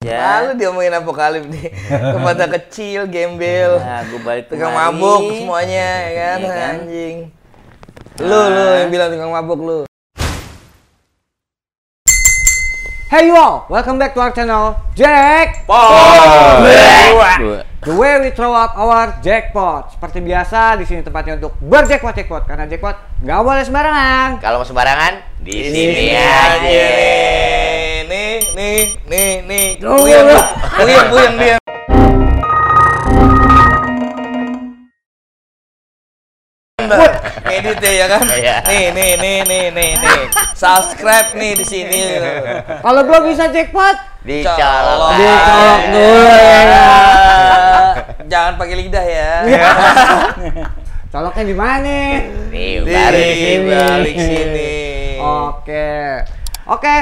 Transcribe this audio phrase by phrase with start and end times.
[0.00, 0.40] Ya.
[0.40, 1.76] Lalu dia ngomongin apokalip nih.
[2.16, 3.76] Tempatnya kecil, gembel.
[3.76, 4.96] Nah, gue balik Tukang kemari.
[4.96, 6.74] mabuk semuanya ya kan, Iya kan?
[6.80, 7.16] anjing.
[8.16, 9.78] Lu lu yang bilang tukang mabuk lu.
[13.12, 16.64] Hey you all, welcome back to our channel Jackpot.
[16.64, 17.60] Dua.
[17.80, 19.96] The way we throw up our jackpot.
[19.96, 22.92] Seperti biasa, di sini tempatnya untuk berjackpot jackpot karena jackpot
[23.24, 24.36] nggak boleh sembarangan.
[24.36, 26.60] Kalau mau sembarangan di sini Ini aja.
[28.04, 29.66] Nih, nih, nih, nih.
[29.80, 29.96] Lu.
[29.96, 31.56] puyeng, puyeng dia.
[37.48, 38.20] Edit ya, ya kan?
[38.28, 38.56] Iya.
[38.68, 40.20] Nih, nih, nih, nih, nih, nih.
[40.52, 42.00] Subscribe nih di sini.
[42.84, 45.16] Kalau belum bisa jackpot, Dicolok.
[45.16, 47.59] Dicolok dulu ya.
[48.26, 49.30] Jangan pakai lidah ya.
[51.12, 51.96] coloknya di mana?
[52.50, 53.68] Nih, Di di sini.
[53.68, 54.72] balik sini.
[55.18, 55.90] Oke,
[56.64, 56.96] oke.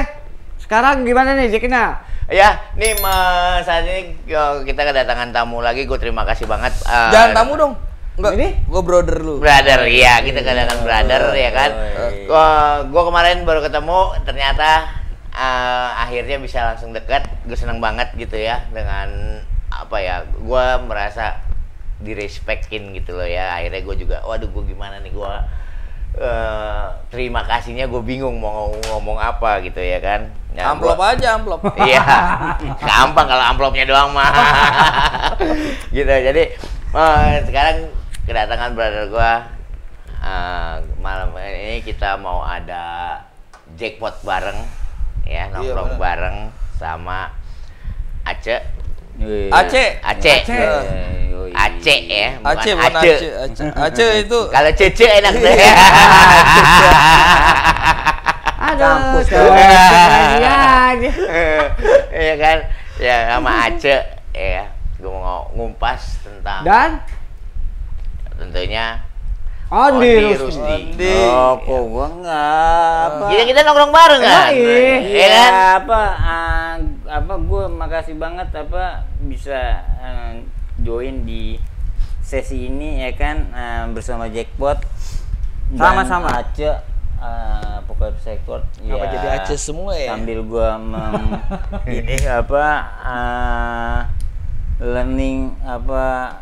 [0.59, 2.01] Sekarang gimana nih Jackina?
[2.29, 5.85] Ya, nih Mas, saat ini yo, kita kedatangan tamu lagi.
[5.85, 6.73] Gue terima kasih banget.
[6.83, 7.73] eh, Jangan tamu dong.
[8.19, 8.49] Enggak, Ini?
[8.67, 9.39] gue brother lu.
[9.39, 11.71] Brother, iya kita kedatangan brother ya kan.
[12.27, 12.47] Gua,
[12.85, 14.91] gua kemarin baru ketemu, ternyata
[15.31, 17.25] eh, akhirnya bisa langsung dekat.
[17.47, 19.39] Gue seneng banget gitu ya dengan
[19.69, 20.15] apa ya?
[20.37, 21.39] Gua merasa
[21.99, 23.55] direspekin gitu loh ya.
[23.55, 25.43] Akhirnya gue juga, waduh gue gimana nih gua
[26.15, 30.31] eh, terima kasihnya gue bingung mau ngomong apa gitu ya kan.
[30.57, 31.61] Nah, amplop gua- aja, amplop.
[31.85, 32.01] Iya,
[32.79, 34.31] gampang kalau amplopnya doang mah.
[35.95, 36.09] gitu.
[36.09, 36.43] Jadi
[36.91, 37.93] eh, sekarang
[38.25, 39.31] kedatangan brother gua
[40.19, 43.15] eh, malam ini kita mau ada
[43.77, 44.57] jackpot bareng
[45.29, 46.01] ya nongkrong bener.
[46.01, 46.37] bareng
[46.75, 47.29] sama
[48.25, 48.57] Ace.
[49.19, 49.89] Aceh.
[49.99, 50.39] Aceh.
[50.47, 50.59] Aceh.
[51.49, 52.73] Aceh ya, bukan Aceh.
[52.77, 53.17] Aceh.
[53.43, 55.55] Aceh, Aceh itu Kalau Cece enak deh.
[58.59, 61.11] Aduh, Kampus, cewek lagi aja.
[62.19, 62.57] Iya kan?
[62.99, 64.01] Ya sama Aceh
[64.31, 64.63] ya.
[64.99, 66.99] Gue mau ngumpas tentang Dan
[68.39, 69.08] tentunya
[69.69, 70.41] Ondi Ondi Rusdi.
[70.49, 70.77] Rusdi.
[70.97, 71.13] Di.
[71.29, 73.25] Oh, kok gua enggak apa.
[73.29, 74.49] Kita kita nongkrong bareng kan?
[74.49, 74.97] Iya, iya.
[75.05, 75.51] Iya kan?
[75.85, 76.73] apa ah,
[77.05, 80.33] apa gua makasih banget apa bisa ah,
[80.81, 81.61] join di
[82.25, 84.81] sesi ini ya kan ah, bersama Jackpot
[85.69, 86.33] Sama-sama.
[86.33, 86.81] Aceh
[87.21, 90.17] uh, pokoknya Sekot Apa jadi Aceh semua ya?
[90.17, 91.37] sambil gua mem,
[91.93, 92.65] ini apa
[93.05, 93.97] ah,
[94.81, 96.33] learning apa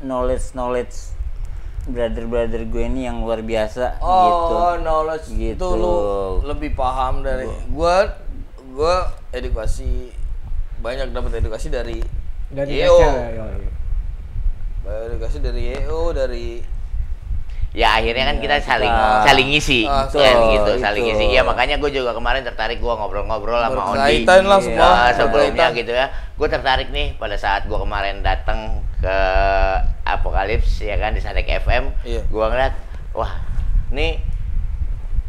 [0.00, 1.15] knowledge knowledge
[1.86, 5.66] brother brother gue ini yang luar biasa gitu Oh, knowledge itu Gitu.
[5.72, 5.96] lu
[6.44, 8.10] lebih paham dari gua
[8.68, 8.94] gua
[9.30, 10.10] edukasi
[10.78, 12.02] banyak dapat edukasi dari
[12.46, 12.94] Dari EO.
[12.94, 13.66] Aceh, yoi.
[14.80, 16.62] Banyak edukasi dari EO dari
[17.70, 21.08] Ya akhirnya kan kita saling kita- saling ngisi, Ah, kan betul, gitu, saling itu.
[21.12, 21.24] ngisi.
[21.30, 24.24] Ya makanya gue juga kemarin tertarik gue ngobrol-ngobrol sama Ondi.
[24.24, 26.08] Lah semua, Ya, sebelumnya gitu ya.
[26.34, 29.18] Gue tertarik nih pada saat gue kemarin datang ke
[30.06, 31.90] Apokalips ya kan di Sanek FM.
[32.06, 32.22] Iya.
[32.30, 32.74] Gue ngeliat,
[33.10, 33.42] wah,
[33.90, 34.22] nih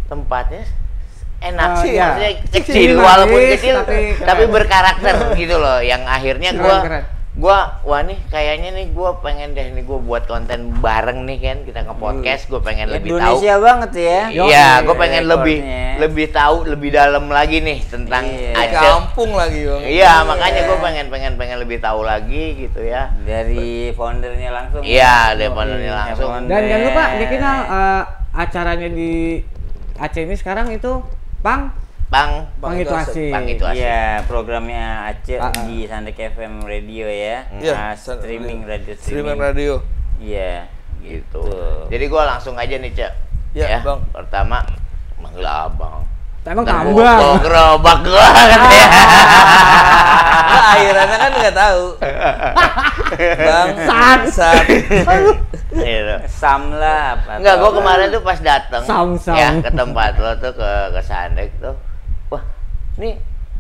[0.05, 0.63] tempatnya
[1.38, 2.05] enak Oh, sih, iya.
[2.17, 5.81] maksudnya Kecil, kecil, walaupun kecil tapi tapi, berkarakter gitu loh.
[5.81, 7.03] Yang akhirnya Keren,
[7.38, 11.38] gue gua wah nih kayaknya nih gua pengen deh nih gua buat konten bareng nih
[11.38, 15.86] kan kita nge-podcast gua pengen lebih tahu Indonesia banget ya Iya, gue pengen lebih Rekornya.
[15.98, 18.58] lebih tahu lebih dalam lagi nih tentang Iya.
[18.58, 18.81] Aceh.
[18.81, 19.81] kampung lagi, Bang.
[19.81, 23.14] Iya, makanya gue pengen pengen pengen lebih tahu lagi gitu ya.
[23.22, 26.30] dari foundernya langsung Iya, dari foundernya Iya, langsung.
[26.34, 26.50] founder.
[26.50, 28.04] Dan jangan lupa Jackina eh,
[28.36, 29.14] acaranya di
[29.96, 31.02] Aceh ini sekarang itu
[31.40, 31.69] Pang
[32.07, 33.29] Bang, Pang itu asik.
[33.29, 33.78] Bang itu asik.
[33.78, 35.63] Iya, programnya Aceh Ah, ah.
[35.66, 37.44] di Sandek FM Radio ya.
[37.53, 39.38] Iya, Nah, San- streaming radio Streaming streaming.
[39.38, 39.73] radio.
[40.18, 41.44] Iya, gitu.
[41.44, 41.88] gitu.
[41.88, 43.12] Jadi gue langsung aja nih, Cek.
[43.53, 44.07] Iya, Bang.
[44.09, 44.63] Pertama
[45.18, 46.07] manggil abang.
[46.44, 46.95] Emang tambah.
[46.95, 48.88] gua- gua gerobak gua katanya.
[50.47, 51.84] Nah, akhirannya kan nggak tahu.
[53.38, 54.63] Bang, sat, sat.
[55.69, 56.16] Gitu.
[56.29, 57.19] Sam lah.
[57.29, 59.35] Enggak, gue kemarin tuh pas dateng Sam, sam.
[59.35, 61.75] ya ke tempat lo tuh ke ke Sandek tuh,
[62.97, 63.18] ini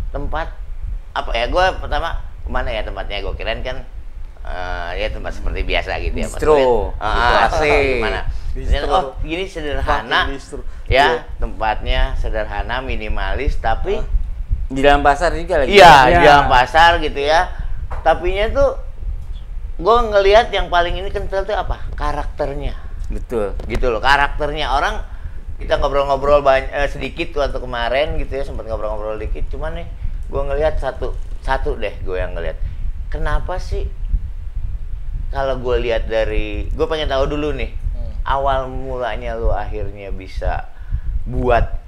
[0.09, 0.47] tempat
[1.13, 1.45] apa ya?
[1.47, 2.09] Gue pertama
[2.41, 3.21] ke mana ya tempatnya?
[3.21, 3.77] Gue kirain kan
[4.41, 6.27] eh, ya tempat seperti biasa gitu ya.
[6.27, 6.57] Bistro.
[6.97, 7.83] ah, Gitu, ah, asik.
[7.99, 8.21] Gimana?
[8.57, 10.65] Ternyata, oh, gini sederhana, bistro.
[10.85, 11.05] ya Iya.
[11.37, 14.01] tempatnya sederhana, minimalis, tapi
[14.67, 15.71] Di dalam pasar juga lagi.
[15.71, 16.17] iya Iya.
[16.17, 17.47] di dalam pasar gitu ya.
[18.01, 18.69] Tapinya tuh
[19.77, 21.85] gue ngelihat yang paling ini kental tuh apa?
[21.93, 22.73] Karakternya
[23.07, 23.53] Betul.
[23.63, 24.99] gitu loh karakternya orang
[25.57, 29.87] kita ngobrol-ngobrol banyak sedikit waktu kemarin gitu ya sempat ngobrol-ngobrol dikit cuman nih
[30.29, 32.57] gue ngelihat satu satu deh gue yang ngelihat
[33.09, 33.89] kenapa sih
[35.33, 37.73] kalau gue lihat dari gue pengen tahu dulu nih
[38.27, 40.67] awal mulanya lu akhirnya bisa
[41.23, 41.79] buat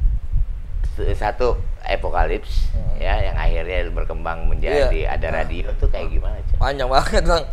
[1.00, 1.56] satu
[1.88, 5.16] Epokalips ya yang akhirnya berkembang menjadi Iya.
[5.16, 6.60] ada radio tuh kayak gimana Cak?
[6.60, 7.44] Panjang banget bang.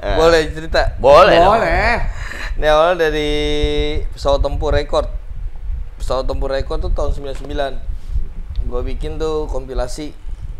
[0.00, 0.16] Eh.
[0.16, 0.82] Boleh cerita?
[0.98, 1.60] Boleh dong.
[1.60, 2.00] Boleh.
[2.56, 3.30] Ini awalnya dari
[4.08, 5.04] pesawat tempur rekor.
[6.04, 7.48] Pesawat tempur rekor tuh tahun 99.
[8.68, 10.12] Gue bikin tuh kompilasi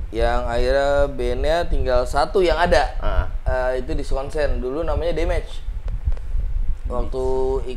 [0.08, 2.96] yang akhirnya bandnya tinggal satu yang ada.
[2.96, 3.28] Ah.
[3.44, 4.64] Eh, itu di Skonsen.
[4.64, 5.60] Dulu namanya Damage.
[6.88, 7.24] Waktu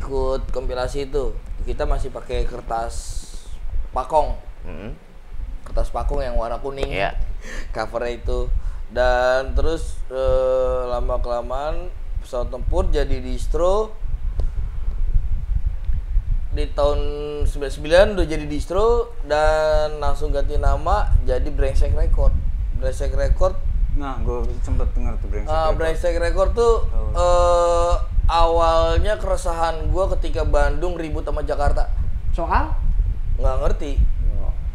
[0.00, 1.36] ikut kompilasi itu
[1.68, 3.28] kita masih pakai kertas
[3.92, 4.40] pakong.
[4.64, 4.96] Mm-mm.
[5.68, 6.88] Kertas pakong yang warna kuning.
[6.88, 7.20] Iya.
[7.76, 8.48] Covernya itu.
[8.88, 11.92] Dan terus eh, lama kelamaan
[12.24, 13.92] pesawat tempur jadi distro
[16.58, 17.00] di tahun
[17.46, 22.34] 99 udah jadi distro dan langsung ganti nama jadi Brengsek Record.
[22.76, 23.54] Brengsek Record
[23.94, 25.50] Nah, gue sempet denger tuh brengsek.
[25.50, 25.74] Ah, Record.
[25.74, 26.74] Brengsek Record tuh
[27.14, 27.94] eh
[28.28, 31.88] awalnya keresahan gua ketika Bandung ribut sama Jakarta.
[32.30, 32.74] Soal?
[33.38, 33.92] nggak ngerti.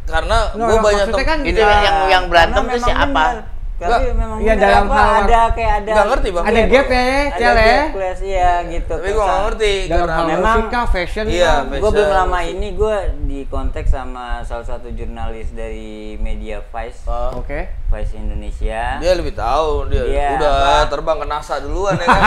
[0.04, 3.24] Karena Nggak, gua banyak tem- kan Itu yang yang berantem Karena tuh siapa?
[3.74, 6.44] Tapi memang Iya, dalam apa, hal- ada kayak ada Nggak ngerti, Bang.
[6.44, 7.76] Ada gap ya, ada Cel ya.
[8.24, 8.94] iya gitu.
[8.94, 11.62] tapi gua nggak ngerti Dalam karena hal memang- musika, fashion Iya, kan.
[11.64, 11.80] fashion.
[11.80, 17.34] Gue belum lama ini gue di kontak sama salah satu jurnalis dari media Vice, Ah,
[17.34, 17.60] Oke.
[17.88, 18.82] Vice Indonesia.
[18.96, 20.88] dia lebih tahu dia Dia udah apa?
[20.88, 22.22] terbang ke NASA duluan ya kan.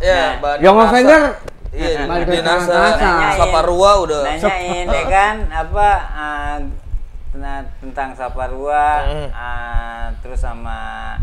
[0.00, 0.22] ya,
[0.60, 0.86] Young NASA.
[0.86, 1.22] Offender
[1.74, 1.90] Iya,
[2.22, 2.70] di NASA.
[2.70, 3.02] NASA.
[3.02, 3.34] Nanyain.
[3.34, 4.22] Saparua udah.
[4.24, 5.88] nanyain ya kan apa
[7.34, 9.28] uh, tena- tentang Saparua Hmm.
[9.28, 11.14] uh, terus sama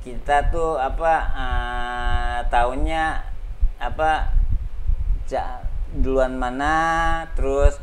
[0.00, 3.22] kita tuh apa uh, tahunnya
[3.78, 4.28] apa
[5.24, 5.62] ja-
[5.94, 6.74] duluan mana
[7.32, 7.78] terus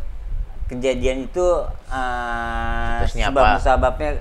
[0.68, 1.48] kejadian itu
[1.88, 3.58] uh, Terusnya apa?
[3.58, 4.12] sebab-sebabnya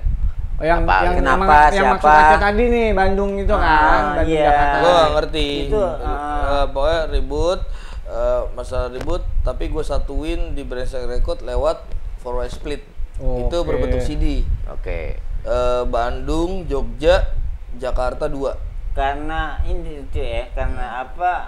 [0.55, 1.09] Oh, yang Apa?
[1.09, 1.73] yang Kenapa?
[1.73, 2.21] yang maksud Siapa?
[2.21, 4.45] Aceh tadi nih Bandung itu kan, Ah, Bandung iya.
[4.45, 4.93] Jakarta.
[5.11, 5.47] Ngerti.
[5.65, 6.65] Itu, Eh, ah.
[6.69, 7.59] pokoknya ribut
[8.05, 11.81] eh, masalah ribut tapi gue satuin di Brengsek Record lewat
[12.21, 12.85] Forward Split.
[13.17, 13.65] Itu Oke.
[13.65, 14.45] berbentuk CD.
[14.67, 15.17] Oke.
[15.41, 17.33] Eh, Bandung, Jogja,
[17.75, 18.55] Jakarta dua.
[18.91, 21.47] karena ini tuh ya karena apa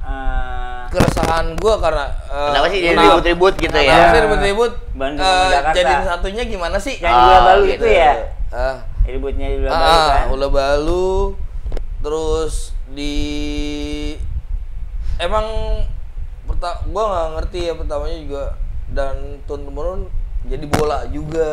[0.00, 4.08] uh, Keresahan gue karena eh, Kenapa sih jadi kenapa- ribut-ribut gitu kenapa ya?
[4.08, 4.72] sih ribut-ribut?
[4.96, 5.76] Bandung Jakarta.
[5.76, 6.96] Jadiin satunya gimana sih?
[6.96, 7.84] yang Ah, Ula Balu gitu.
[7.84, 8.12] itu ya
[8.48, 11.12] Ah, ributnya di Ula Balu ah, kan Ula Balu,
[12.00, 12.54] terus
[12.88, 13.14] di
[15.18, 15.46] emang
[16.88, 18.42] gua nggak ngerti ya pertamanya juga
[18.90, 20.00] dan turun temurun
[20.48, 21.50] jadi bola juga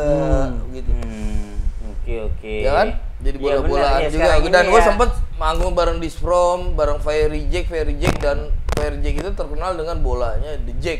[0.71, 0.91] gitu.
[0.95, 1.59] Hmm,
[1.91, 2.55] oke oke.
[2.63, 2.89] Ya kan?
[3.19, 4.23] Jadi Iya, bola-bolaan ya, juga.
[4.31, 4.87] Sekarang dan ini gue ya.
[4.87, 9.99] sempet manggung bareng Disprom bareng Fairy Jack Fairy Jack dan Fairy Jack itu terkenal dengan
[9.99, 10.99] bolanya The Jack.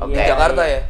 [0.00, 0.16] Oke.
[0.16, 0.80] di Jakarta ya?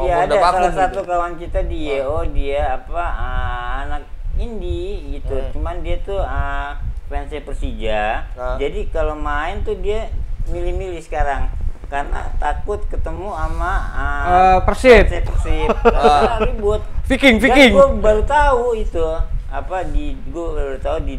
[0.00, 0.80] Iya ada salah gitu.
[0.80, 4.08] satu kawan kita di YO dia apa ah, anak
[4.40, 5.36] indie gitu.
[5.36, 5.50] Hmm.
[5.52, 8.28] cuman dia tuh ah, fansnya Persija.
[8.36, 8.56] Nah.
[8.56, 10.08] jadi kalau main tuh dia
[10.48, 11.52] milih-milih sekarang
[11.88, 15.04] karena takut ketemu sama ah, Eh, Persib.
[15.08, 16.36] Persib Ah.
[16.44, 17.72] ribut Viking, Viking.
[17.72, 19.00] gue baru tahu itu
[19.48, 21.16] apa di gue baru tahu di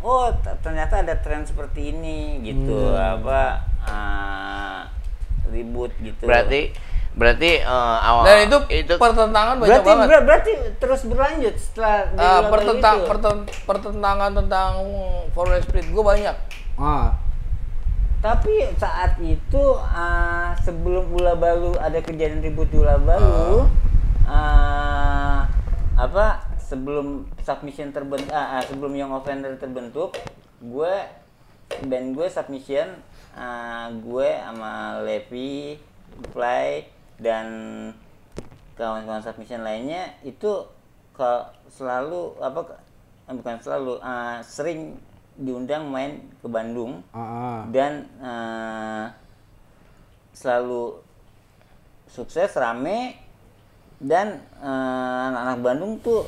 [0.00, 3.20] Oh t- ternyata ada tren seperti ini gitu Hmm.
[3.20, 3.42] apa
[3.82, 4.80] ah,
[5.46, 6.24] ribut gitu.
[6.24, 6.72] Berarti
[7.12, 7.66] berarti eh,
[8.00, 8.58] awal dan itu,
[8.94, 13.06] pertentangan banyak berarti banget ber- berarti terus berlanjut setelah di Ah, pertentang itu?
[13.06, 14.72] perten- pertentangan tentang
[15.30, 16.36] forward split gue banyak
[16.76, 17.12] Ah.
[18.20, 23.64] Tapi saat itu ah, sebelum Ula Balu ada kejadian ribut di Ula Balu,
[24.24, 25.48] ah,
[25.94, 26.26] apa
[26.58, 27.06] sebelum
[27.40, 30.14] submission terbentuk, ah, ah, sebelum Young Offender terbentuk,
[30.58, 30.94] gue
[31.82, 32.92] band gue submission,
[33.32, 35.80] ah, gue sama Levi,
[36.30, 36.84] Fly
[37.20, 37.46] dan
[38.80, 40.64] kawan-kawan submission lainnya itu
[41.12, 41.30] ke
[41.68, 42.80] selalu apa
[43.28, 44.96] eh, bukan selalu ah, sering
[45.36, 47.04] diundang main ke Bandung.
[47.12, 47.58] Ah, ah.
[47.68, 49.04] dan eh,
[50.32, 50.98] selalu
[52.08, 53.28] sukses rame.
[54.00, 56.24] Dan anak-anak Bandung tuh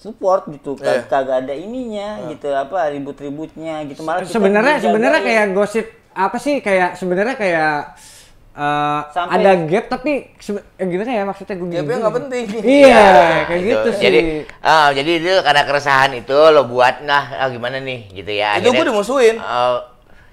[0.00, 0.72] support gitu.
[0.80, 4.00] Kag- kagak ada ininya gitu apa ribut-ributnya gitu.
[4.08, 5.84] Malah sebenarnya sebenarnya kayak gosip
[6.16, 6.64] apa sih?
[6.64, 7.92] Kayak sebenarnya kayak
[8.60, 12.44] eh, Sampai- ada gap tapi eh, gimana ya maksudnya gue Gapnya nggak penting.
[12.78, 13.04] iya
[13.46, 14.20] kayak gitu, sih Jadi
[14.60, 18.56] ah, jadi itu karena keresahan itu lo buat nah ah, gimana nih gitu ya.
[18.56, 19.36] itu gue dimusuhin.
[19.36, 19.76] Eh,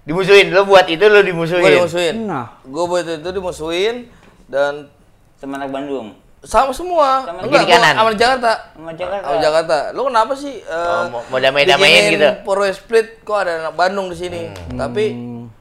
[0.03, 1.63] dimusuhin lo buat itu lo dimusuhin.
[1.63, 2.15] gue dimusuhin.
[2.25, 2.59] Nah.
[2.61, 4.11] Gue buat itu dimusuhin
[4.45, 4.91] dan
[5.35, 6.15] sama anak Bandung?
[6.39, 7.23] Sama semua.
[7.23, 7.93] Sama enggak kiri kanan.
[7.93, 8.51] sama Jakarta.
[8.71, 9.25] Sama Jakarta?
[9.25, 9.77] Sama Jakarta.
[9.91, 12.29] Lu kenapa sih eh, Oh, mau- mau damai-damain gitu?
[12.43, 13.07] Forward split?
[13.21, 14.41] Kok ada anak Bandung di sini?
[14.47, 14.77] Hmm.
[14.77, 15.05] tapi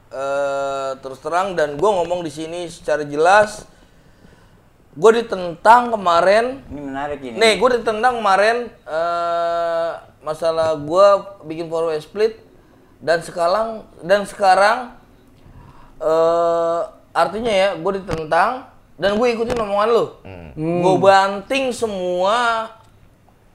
[0.09, 3.65] eh, terus terang dan gue ngomong di sini secara jelas
[4.93, 11.07] gue ditentang kemarin ini menarik ini nih gue ditentang kemarin eh, masalah gue
[11.45, 12.39] bikin forward split
[12.97, 14.97] dan sekarang dan sekarang
[15.97, 20.05] eh artinya ya gue ditentang dan gue ikutin omongan lu
[20.57, 20.81] Hmm.
[20.81, 22.65] gue banting semua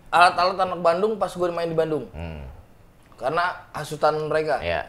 [0.06, 2.47] alat-alat anak Bandung pas gue main di Bandung Hmm.
[3.16, 4.87] karena hasutan mereka Ya.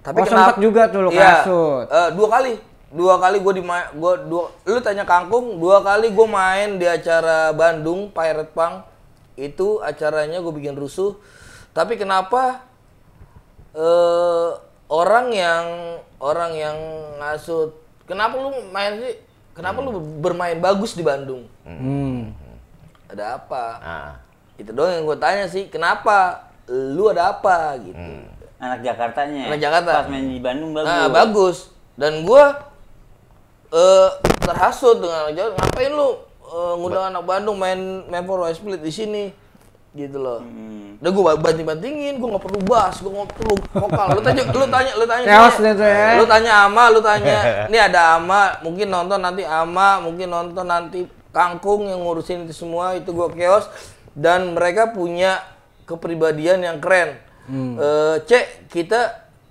[0.00, 1.86] Tapi Oh, sempet juga tuh lu Iya, kasut.
[1.92, 2.54] eh, dua kali.
[2.90, 3.62] Dua kali gue di
[3.94, 8.82] gua dua lu tanya kangkung dua kali gue main di acara Bandung Pirate Punk.
[9.38, 11.14] Itu acaranya gue bikin rusuh.
[11.70, 12.66] Tapi kenapa
[13.76, 14.50] eh
[14.90, 15.66] orang yang
[16.18, 16.76] orang yang
[17.22, 17.78] ngasut
[18.10, 19.14] kenapa lu main sih?
[19.54, 21.46] Kenapa lu bermain bagus di Bandung?
[21.62, 22.32] Hmm.
[23.10, 23.64] ada apa?
[23.82, 24.12] Ah.
[24.54, 26.46] itu doang yang gue tanya sih kenapa?
[26.66, 27.74] Lu ada apa?
[27.78, 29.42] Gitu Anak Jakartanya.
[29.48, 29.92] Anak Jakarta.
[30.04, 30.92] Pas main di Bandung bagus.
[30.92, 31.56] Nah, bagus.
[31.96, 32.68] Dan gua
[33.72, 34.08] eh
[34.44, 35.50] terhasut dengan anak Jawa.
[35.56, 36.08] Ngapain lu
[36.44, 37.80] eh, ngundang anak Bandung main
[38.12, 39.24] main for West Split di sini?
[39.96, 40.44] Gitu loh.
[40.44, 41.00] Hmm.
[41.00, 44.06] Udah gua banting-bantingin, gua nggak perlu bass, gua nggak perlu vokal.
[44.12, 45.26] Lu tanya, lu tanya, lu tanya.
[45.26, 46.08] Chaos tuh ya.
[46.20, 47.38] Lu tanya Ama, lu tanya.
[47.72, 51.00] Ini ada Ama, mungkin nonton nanti Ama, mungkin nonton nanti
[51.30, 53.70] Kangkung yang ngurusin itu semua itu gua chaos
[54.18, 55.40] dan mereka punya
[55.86, 57.29] kepribadian yang keren.
[57.48, 59.00] Eh, Cek, kita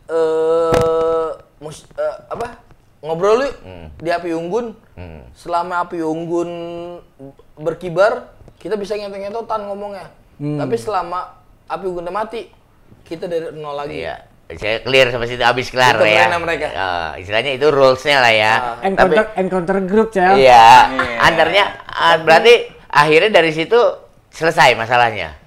[0.06, 1.30] eh
[1.60, 2.60] mus- eh, apa?
[3.00, 3.56] Ngobrol yuk
[3.98, 4.76] di api unggun.
[5.00, 5.24] Hmm.
[5.32, 6.50] Selama api unggun
[7.56, 8.28] berkibar,
[8.60, 10.12] kita bisa ngentot-ngentotan ngomongnya.
[10.36, 12.52] Tapi selama api unggunnya mati,
[13.04, 14.04] kita dari nol lagi.
[14.04, 14.16] Iya.
[14.50, 16.26] Saya clear sampai situ habis kelar Itu ya.
[16.36, 16.68] mereka.
[16.74, 18.54] Ah, istilahnya itu rules-nya lah ya.
[18.82, 20.42] Tapi Encounter encounter group, Cel.
[20.42, 20.90] iya,
[21.22, 23.78] antarnya ah, berarti akhirnya dari situ
[24.34, 25.39] selesai masalahnya.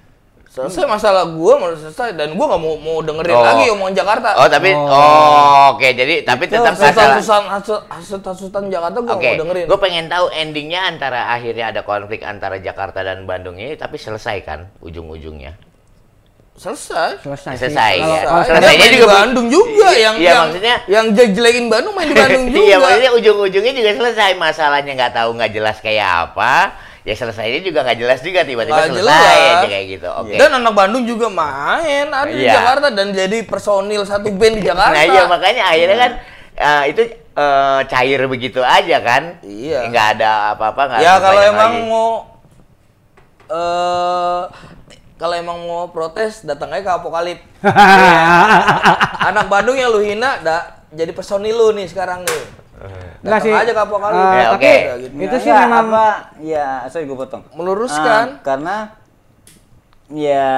[0.52, 3.40] Selesai masalah gua mau selesai dan gua nggak mau mau dengerin Oh.
[3.40, 4.37] lagi omongan Jakarta.
[4.37, 5.88] Oh, tapi oh, oke.
[5.90, 7.16] Jadi tapi tetap masalah.
[7.16, 7.42] Hasutan
[7.88, 9.64] hasutan hasutan Jakarta gua nggak Oke, mau dengerin.
[9.64, 14.37] gue pengen tahu endingnya antara akhirnya ada konflik antara Jakarta dan Bandung ini, tapi selesai
[14.42, 15.56] kan ujung-ujungnya.
[16.52, 17.16] Selesai.
[17.18, 17.52] Selesai.
[17.56, 17.61] sih.
[17.64, 18.21] Selesai, Kalau- ya.
[18.23, 18.49] Selesai.
[18.52, 22.44] Selesainya juga Bandung juga I- yang iya, yang, maksudnya- yang jelek-jelekin Bandung main di Bandung
[22.52, 22.61] juga.
[22.61, 24.30] Iya, maksudnya ujung-ujungnya juga selesai.
[24.37, 26.76] Masalahnya nggak tahu nggak jelas kayak apa.
[27.02, 29.35] Ya selesainya juga nggak jelas juga tiba-tiba selesai jelas.
[29.59, 30.09] aja kayak gitu.
[30.09, 30.38] Oke.
[30.38, 32.54] Dan anak Bandung juga main ada di Iya.
[32.54, 34.94] Jakarta dan jadi personil satu band di Jakarta.
[34.94, 36.12] Nah iya makanya akhirnya kan
[36.54, 37.02] eh, itu
[37.35, 39.42] eh, cair begitu aja kan.
[39.42, 39.90] Iya.
[39.90, 40.82] Nggak ada apa-apa.
[40.88, 41.90] nggak ya kalau emang lagi.
[41.90, 42.11] mau
[43.49, 44.42] eh
[45.18, 47.38] kalau emang mau protes datang aja ke Apokalip.
[49.28, 52.62] Anak Bandung yang lu hina da, jadi personil lu nih sekarang nih.
[53.23, 53.52] Enggak sih.
[53.55, 54.19] aja ke Apokalip.
[54.19, 54.73] Eh, Ya, tapi
[55.07, 55.14] gitu.
[55.23, 56.07] itu sih Nggak, memang apa
[56.43, 58.26] ya sorry gue potong Meluruskan.
[58.38, 58.76] Ah, karena
[60.11, 60.50] ya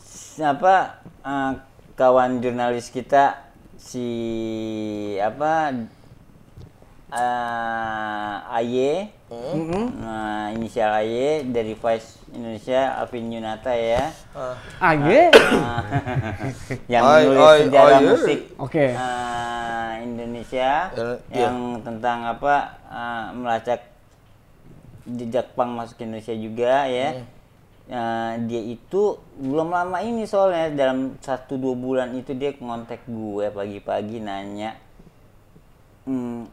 [0.00, 1.52] siapa ah,
[1.94, 3.44] kawan jurnalis kita
[3.76, 4.08] si
[5.20, 5.72] apa
[9.30, 14.54] ah, AY nah inisial AY dari Vice Indonesia Alvin Yunata ya Ah.
[14.78, 15.30] Ah, iya?
[15.34, 15.82] Ah,
[16.86, 18.86] yang Ay, menulis ay, sejarah ay, musik Oke.
[18.94, 21.08] ah, Indonesia Ya,
[21.46, 22.54] yang tentang apa
[22.86, 23.86] ah, melacak
[25.06, 27.08] jejak pang masuk ke Indonesia juga ya.
[27.18, 27.26] Hmm.
[27.90, 33.50] Ah, dia itu belum lama ini soalnya dalam satu dua bulan itu dia ngontek gue
[33.50, 34.78] pagi-pagi nanya
[36.06, 36.46] hmm,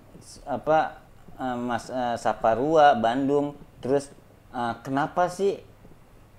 [0.49, 1.06] apa
[1.37, 4.09] ah, Mas ah, Saparua Bandung terus
[4.49, 5.61] ah, kenapa sih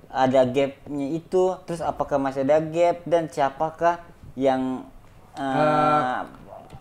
[0.08, 4.00] ada gapnya itu terus apakah masih ada gap dan siapakah
[4.32, 4.88] yang
[5.36, 6.24] uh,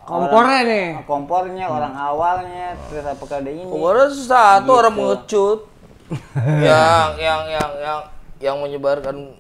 [0.08, 0.88] kompornya orang- nih.
[1.04, 3.68] kompornya orang awalnya terus apakah ada ini
[4.16, 5.02] satu orang Gitu.
[5.04, 5.60] mengecut
[6.72, 8.00] yang yang yang yang
[8.40, 9.36] yang menyebarkan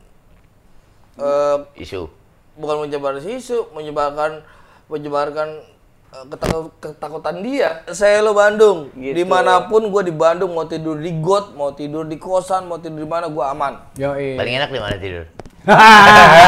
[1.16, 2.12] eh isu.
[2.60, 4.44] bukan menyebarkan isu, menyebarkan
[4.90, 5.77] menyebarkan eh,
[6.10, 7.70] ketakut- ketakutan dia.
[7.90, 9.14] Saya lo Bandung, Gitu.
[9.14, 12.76] di mana pun gue di Bandung mau tidur di got, mau tidur di kosan, mau
[12.76, 13.74] tidur di mana gue aman.
[13.96, 14.36] Yoi.
[14.36, 15.26] Paling enak di mana tidur?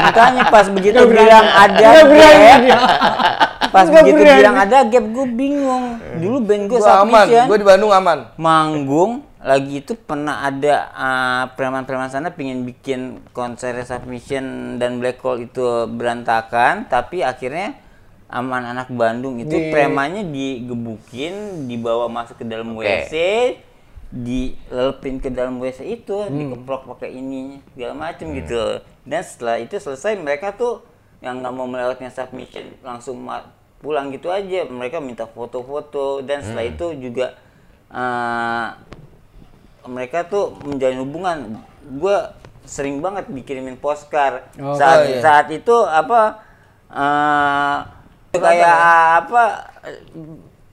[0.00, 1.12] makanya pas begitu berani.
[1.18, 2.82] bilang ada berani gap
[3.68, 4.38] pas Nggak begitu berani.
[4.38, 5.84] bilang ada gap gue bingung
[6.16, 8.18] dulu band gue Gue aman, gue di Bandung aman.
[8.36, 14.44] manggung lagi itu pernah ada uh, preman-preman sana pingin bikin konser submission
[14.76, 17.74] dan black hole itu berantakan tapi akhirnya
[18.28, 22.84] aman anak Bandung itu Di- premannya digebukin dibawa masuk ke dalam Oke.
[22.84, 23.14] WC
[24.08, 28.80] dilelepin ke dalam WC itu dikeprok pakai ini segala macem gitu.
[29.04, 30.80] Dan setelah itu selesai mereka tuh
[31.20, 33.20] yang nggak mau melewatnya submission langsung
[33.84, 34.64] pulang gitu aja.
[34.64, 36.24] Mereka minta foto-foto.
[36.24, 37.36] Dan setelah itu juga
[37.92, 38.76] uh,
[39.84, 41.36] mereka tuh menjalin hubungan.
[41.84, 42.16] Gue
[42.64, 44.44] sering banget dikirimin postcard.
[44.56, 45.20] Oh, saat iya.
[45.20, 46.44] saat itu apa
[46.88, 47.97] eh
[48.32, 48.78] kayak
[49.24, 49.42] apa
[49.88, 50.00] eh,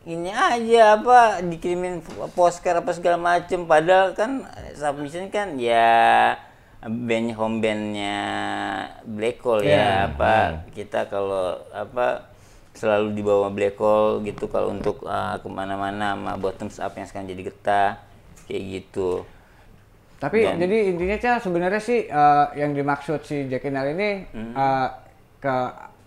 [0.06, 2.04] ini aja apa dikirimin
[2.36, 3.66] postcard apa segala macem.
[3.66, 4.46] Padahal kan
[4.76, 6.36] submission kan ya
[6.86, 8.22] band home bandnya
[9.08, 10.12] Black Hole ya.
[10.12, 12.30] Apa kita kalau apa
[12.76, 17.32] selalu dibawa black hole gitu kalau untuk uh, ke mana-mana sama bottoms up yang sekarang
[17.32, 17.92] jadi getah
[18.52, 19.24] kayak gitu.
[20.20, 24.88] Tapi Dan- jadi intinya Cah sebenarnya sih eh, yang dimaksud si Jack Nell ini eh,
[25.40, 25.56] ke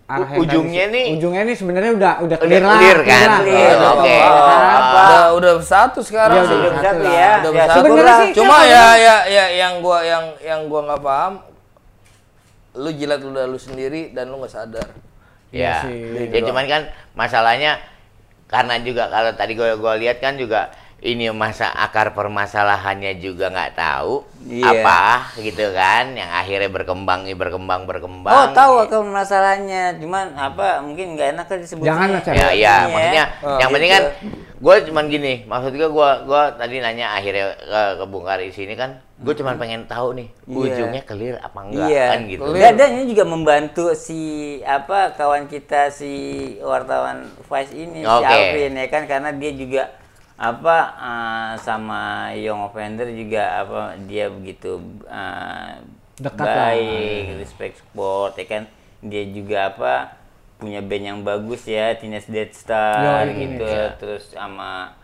[0.09, 2.79] arah yang ujungnya tadi- nih- ujungnya nih sebenarnya udah udah Udah clear lah.
[2.79, 3.29] clear kan?
[3.29, 3.41] lah.
[3.41, 4.01] Clear, Udah oke.
[4.03, 4.25] clear.
[4.25, 4.99] Oh, apa?
[4.99, 6.57] udah udah bersatu sekarang Iya, sih.
[6.57, 7.13] udah Udah lah.
[7.13, 7.31] ya.
[7.39, 7.65] Udah Ya.
[7.71, 11.33] Sebenarnya sih Cuma ya ya ya yang gua yang yang gua nggak paham
[12.75, 14.89] lu jilat ludah lu sendiri dan lu nggak sadar.
[15.49, 16.29] Iya Ya, sih.
[16.31, 17.81] ya cuman kan masalahnya
[18.47, 23.73] karena juga kalau tadi gue gua lihat kan juga ini masa akar permasalahannya juga nggak
[23.73, 24.71] tahu Iya.
[24.81, 25.01] apa
[25.37, 31.35] gitu kan yang akhirnya berkembang berkembang berkembang Oh tahu akal masalahnya, cuman apa mungkin nggak
[31.35, 31.91] enak kan disebutnya.
[31.91, 32.33] Jangan lah, Cak.
[32.33, 33.99] ya iya maksudnya Oh, yang penting gitu.
[33.99, 34.05] kan
[34.59, 38.75] gue cuman gini maksud gue gue gue tadi nanya akhirnya ke, ke Bung Kari sini
[38.75, 40.59] kan gue cuman pengen tahu nih Iya.
[40.65, 42.07] ujungnya clear apa enggak Iya.
[42.09, 44.19] kan gitu Dan, dan ini juga membantu si
[44.63, 46.11] apa kawan kita si
[46.59, 48.27] wartawan Vice ini si Oke.
[48.27, 49.83] Alvin ya kan karena dia juga
[50.39, 50.77] apa
[51.11, 54.79] eh, sama Young Offender juga apa dia begitu
[55.11, 55.73] eh,
[56.19, 56.75] Dekat lah.
[56.75, 58.63] baik, respect sport ya kan
[59.03, 59.93] dia juga apa
[60.59, 64.95] punya band yang bagus ya Teenage Dead Star gitu Teenage, terus sama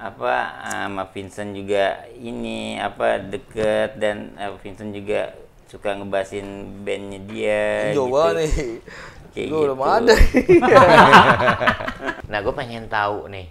[0.00, 0.32] apa
[0.64, 1.84] sama Vincent juga
[2.16, 5.32] ini apa deket dan eh, Vincent juga
[5.68, 6.46] suka ngebasin
[6.84, 7.60] bandnya dia
[7.94, 8.12] Jauh gitu.
[8.12, 8.50] banget nih.
[9.30, 9.90] Kayak Gue belum gitu.
[9.96, 10.14] ada.
[12.30, 13.46] Nah, gue pengen tahu nih,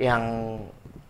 [0.00, 0.56] yang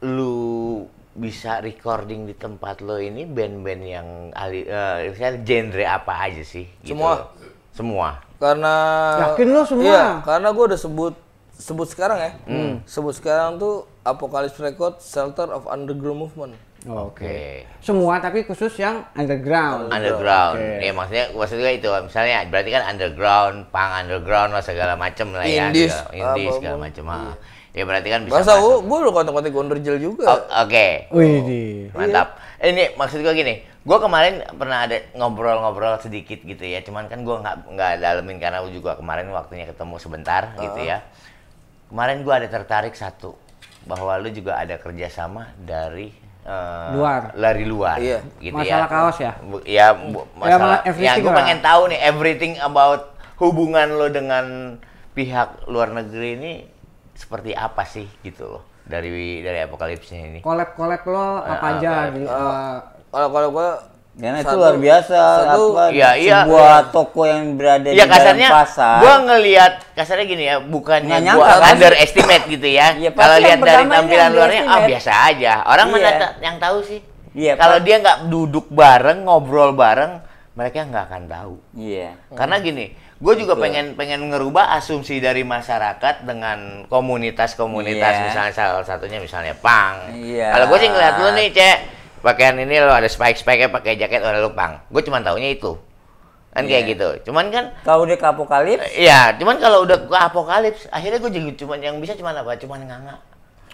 [0.03, 0.83] lu
[1.15, 6.67] bisa recording di tempat lo ini band-band yang ali, eh, misalnya genre apa aja sih?
[6.83, 7.31] Gitu Semua.
[7.71, 8.09] Semua.
[8.41, 8.75] karena
[9.31, 9.85] Yakin lu semua?
[9.85, 11.15] Iya, karena gue udah sebut
[11.53, 12.33] sebut sekarang ya.
[12.49, 12.75] Hmm.
[12.89, 16.57] Sebut sekarang tuh Apocalypse Record Shelter of Underground Movement.
[16.89, 17.69] Oke.
[17.85, 19.93] Semua tapi khusus yang underground.
[19.93, 20.57] Underground.
[20.57, 20.81] Oke.
[20.81, 25.69] Ya maksudnya maksudnya itu misalnya berarti kan underground, punk underground segala macam lah ya.
[25.69, 27.05] Indies, segala, indies segala macam.
[27.13, 27.37] ah.
[27.71, 28.83] Ya berarti kan bisa Masa masuk.
[28.83, 30.27] gue udah kontak-kontak Gondorjel juga.
[30.59, 31.07] Oke.
[31.11, 31.62] Wih, di.
[31.91, 32.35] Mantap.
[32.59, 37.23] Eh, Ini maksud gue gini, gue kemarin pernah ada ngobrol-ngobrol sedikit gitu ya, cuman kan
[37.23, 41.00] gue nggak nggak dalemin karena gua juga kemarin waktunya ketemu sebentar gitu ya.
[41.87, 43.39] Kemarin gue ada tertarik satu
[43.83, 47.30] bahwa lu juga ada kerjasama dari eh, Luar.
[47.33, 48.19] dari luar, Iya.
[48.39, 48.91] gitu Masalah ya.
[48.91, 49.33] kaos ya?
[49.39, 50.59] Bu- ya, bu- masalah.
[50.59, 53.02] ma- Ya, everything gue pengen tahu nih everything about
[53.37, 54.45] hubungan lo dengan
[55.13, 56.52] pihak luar negeri ini
[57.21, 60.39] seperti apa sih gitu loh dari dari apokalipsnya ini.
[60.41, 62.76] Collab-collab lo apa Ah, aja di, Ah, eh,
[63.11, 63.69] Kalau kalau gue
[64.13, 66.39] Karena itu luar biasa satu, apa Iya, iya.
[66.43, 68.99] sebuah toko yang berada Ya di kasarnya, dalam pasar.
[68.99, 71.71] gua ngelihat kasarnya gini ya, bukannya Nggak gua nyangka, kan?
[71.71, 72.87] underestimate gitu ya.
[72.93, 74.91] Iya, pasti Kalau yang lihat dari tampilan luarnya, ah underestimate.
[74.91, 75.52] biasa aja.
[75.65, 76.19] Orang mana Iya.
[76.19, 77.00] ta- yang tahu sih?
[77.30, 80.13] Iya, Kalau dia nggak duduk bareng, ngobrol bareng,
[80.52, 81.54] mereka nggak akan tahu.
[81.73, 82.09] Iya.
[82.30, 82.85] Karena gini,
[83.21, 88.25] gue juga pengen pengen ngerubah asumsi dari masyarakat dengan komunitas-komunitas Iya.
[88.26, 90.09] misalnya salah satunya misalnya pang.
[90.11, 90.49] Iya.
[90.50, 91.76] Kalau gue sih ngeliat lu nih cek
[92.21, 94.80] pakaian ini lo ada spike-spike pakai jaket warna lu pang.
[94.89, 95.76] Gue cuma taunya itu.
[96.50, 96.91] Kan kayak Iya.
[96.91, 97.09] gitu.
[97.28, 101.50] Cuman kan Kalau udah ke apokalips, Iya, cuman kalau udah ke apokalips, akhirnya gue juga
[101.56, 102.56] cuma yang bisa cuma apa?
[102.56, 103.21] Cuman nganga.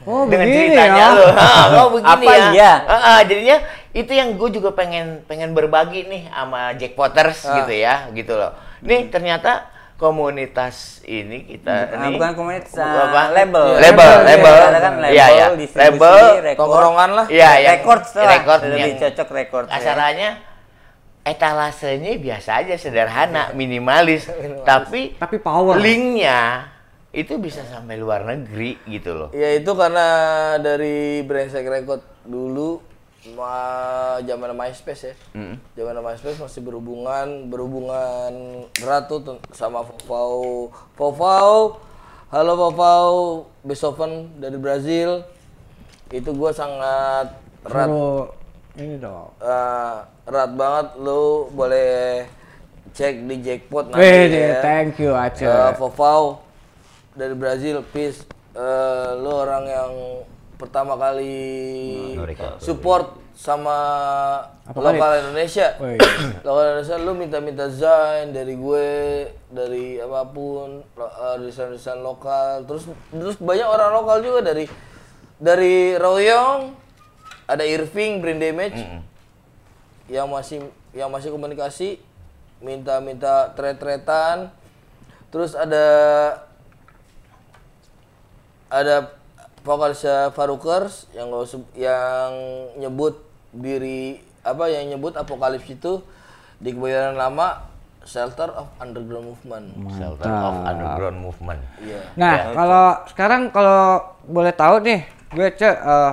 [0.04, 1.08] Oh, Dengan begini ceritanya ya.
[1.08, 1.26] lo.
[1.80, 2.46] oh, begini Apa ya.
[2.52, 2.72] iya?
[2.84, 3.56] Heeh, jadinya
[3.94, 7.62] itu yang gue juga pengen pengen berbagi nih sama Jack Potters Ah.
[7.62, 8.52] gitu ya, gitu loh.
[8.80, 9.52] Nih ternyata
[9.96, 13.22] komunitas ini kita Ah, nih bukan komunitas, bu- ah, apa?
[13.32, 13.64] label.
[13.74, 14.66] label, Label, label, iya.
[14.66, 15.46] Katakan label, Iya, iya.
[15.54, 16.58] distribusi, label, record.
[16.60, 17.26] tongkrongan lah.
[17.28, 18.28] iya, yang record lah.
[18.30, 19.64] record lebih yang cocok record.
[19.64, 19.72] ya.
[19.72, 20.30] kasarannya
[21.24, 24.28] etalasenya biasa aja sederhana, minimalis,
[24.62, 25.74] tapi Tapi power.
[25.76, 26.70] linknya
[27.10, 29.28] itu bisa sampai luar negeri gitu loh.
[29.32, 30.06] Ya itu karena
[30.60, 32.84] dari Brengsek Record dulu
[33.34, 33.54] ma
[34.20, 35.14] zaman MySpace ya.
[35.74, 38.32] Zaman MySpace masih berhubungan berhubungan
[38.76, 40.70] erat tuh ten- sama Fofau.
[40.94, 41.80] Fofau,
[42.28, 43.10] halo Fofau,
[43.60, 45.26] Beethoven dari Brazil.
[46.06, 47.34] Itu gua sangat
[47.66, 47.90] erat
[48.76, 49.34] ini dong.
[49.40, 49.96] eh,
[50.28, 52.28] erat banget lu boleh
[52.92, 54.62] cek di jackpot nanti Wih, ya.
[54.62, 55.42] thank you Aceh.
[55.42, 56.38] Eh, Fofau
[57.12, 58.22] dari Brazil, peace.
[58.52, 59.92] Eh, lu orang yang
[60.56, 62.16] pertama kali
[62.58, 63.78] support sama
[64.64, 64.96] Apokalips.
[64.96, 65.68] lokal Indonesia.
[65.76, 66.00] Wih.
[66.46, 68.88] lokal Indonesia lu minta-minta zain dari gue,
[69.52, 72.64] dari apa pun, eh, desain-desain lokal.
[72.64, 74.64] Terus terus banyak orang lokal juga dari
[75.36, 76.72] dari Royong,
[77.44, 78.80] ada Irving, Brain Damage
[80.08, 80.64] yang masih
[80.94, 81.98] yang masih komunikasi
[82.62, 84.48] minta-minta tret-tretan
[85.28, 85.86] terus ada
[88.72, 89.12] ada
[89.66, 92.30] vokalisnya Farukers yang usah- yang
[92.78, 93.18] nyebut
[93.50, 95.98] diri apa yang nyebut apokalips itu
[96.56, 97.66] di kebayoran lama
[98.06, 99.66] Shelter of Underground Movement.
[99.92, 101.58] Shelter of Underground Movement.
[101.82, 102.00] Iya.
[102.14, 106.12] Nah, kalau sekarang kalau boleh tahu nih, gue cek eh,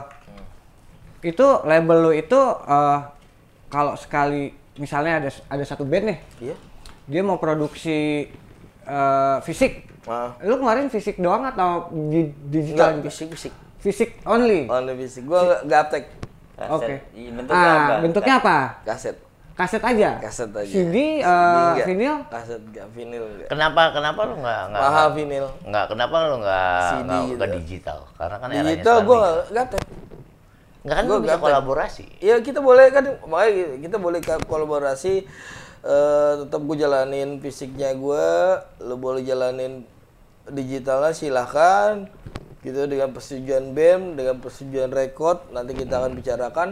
[1.24, 3.00] itu label lu itu eh,
[3.70, 6.56] kalau sekali misalnya ada ada satu band nih, Iya.
[7.06, 8.26] dia mau produksi
[8.84, 9.92] eh, fisik.
[10.04, 10.36] Ah.
[10.39, 13.10] Lu kemarin fisik doang atau di digital Enggak, juga?
[13.10, 13.54] fisik fisik.
[13.80, 14.66] Fisik only.
[14.66, 15.24] Only fisik.
[15.24, 16.04] Gua nggak nggak aptek.
[16.54, 16.72] Kaset.
[16.72, 16.96] Oke.
[17.12, 17.96] Iya, bentuknya Ah, apa?
[18.00, 18.58] bentuknya apa?
[18.84, 19.18] Kaset.
[19.54, 20.10] Kaset aja.
[20.20, 20.66] Kaset aja.
[20.68, 21.86] CD, eh, enggak.
[21.86, 22.18] vinyl.
[22.28, 23.48] Kaset enggak, vinyl enggak.
[23.48, 25.48] Kenapa kenapa lu nggak nggak Mahal vinyl.
[25.63, 27.38] nggak kenapa lu nggak CD nggak gitu.
[27.38, 28.00] ke digital?
[28.13, 29.34] Karena kan eranya Digital sekarang gua digital.
[29.34, 29.84] nggak nggak aptek.
[30.84, 32.06] nggak kan gua bisa nggak kolaborasi.
[32.20, 35.13] Ya kita boleh kan makanya kita boleh kolaborasi
[35.84, 38.28] eh tetap gue jalanin fisiknya gue,
[38.82, 39.84] lo boleh jalanin
[40.46, 42.08] digitalnya silahkan
[42.60, 46.69] gitu dengan persetujuan BEM, dengan persetujuan rekod nanti kita akan bicarakan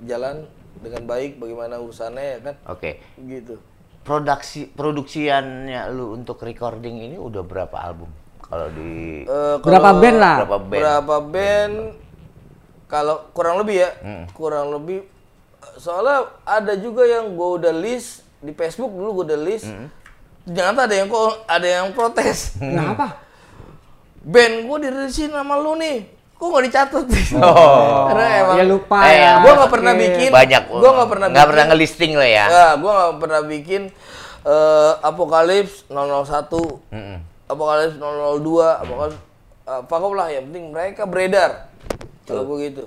[0.00, 0.44] jalan
[0.76, 3.00] dengan baik bagaimana urusannya ya kan Oke.
[3.18, 3.56] gitu.
[4.04, 8.12] Produksi produksiannya lu untuk recording ini udah berapa album?
[8.36, 10.36] Kalau di Eh, Berapa kalau- band lah?
[10.38, 10.76] berapa band?
[10.76, 11.74] Berapa band?
[12.84, 13.90] Kalau kurang lebih ya,
[14.32, 15.08] kurang lebih.
[15.74, 19.68] Soalnya ada juga yang gue udah list di Facebook dulu gue udah list.
[20.44, 22.52] Ternyata ada yang kok ada yang protes.
[22.54, 23.24] Kenapa?
[24.20, 26.04] Band gue dirilisin sama lu nih.
[26.34, 27.04] Kok gak dicatat?
[27.38, 28.04] Oh.
[28.06, 29.32] Karena emang Ya lupa Eh, ya.
[29.38, 30.00] gue gak pernah Oke.
[30.02, 30.30] bikin.
[30.30, 30.62] banyak.
[30.66, 32.44] Gue gak pernah nggak pernah ngelisting lo ya.
[32.44, 33.82] Ya, gue gak pernah bikin
[34.44, 37.16] eh Apokalips 001, Mm-mm.
[37.46, 38.04] Apokalips 002,
[38.76, 39.18] Apokalips
[39.64, 41.72] apa lah yang penting mereka beredar.
[42.22, 42.84] Kalau gue gitu.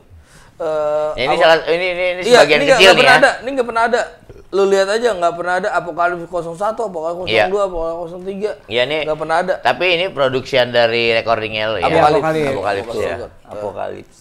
[0.57, 3.09] Eh, Ya, ini apa- salah ini ini, ini Iya, sebagian ini nggak- kecil nih pernah
[3.11, 3.17] ya.
[3.19, 4.01] ada, ini nggak pernah ada.
[4.47, 7.45] Lu lihat aja nggak pernah ada Apokalips 01, Apokalips 02, Iya.
[7.51, 8.51] Apokalips 03.
[8.65, 9.01] Iya nih.
[9.03, 9.53] Nggak pernah ada.
[9.59, 11.85] Tapi ini produksian dari recordingnya lo ya.
[11.85, 12.23] Apokalips.
[12.23, 12.95] Apokalips, Apokalips.
[12.97, 13.15] ya.
[13.45, 14.17] Apokalips.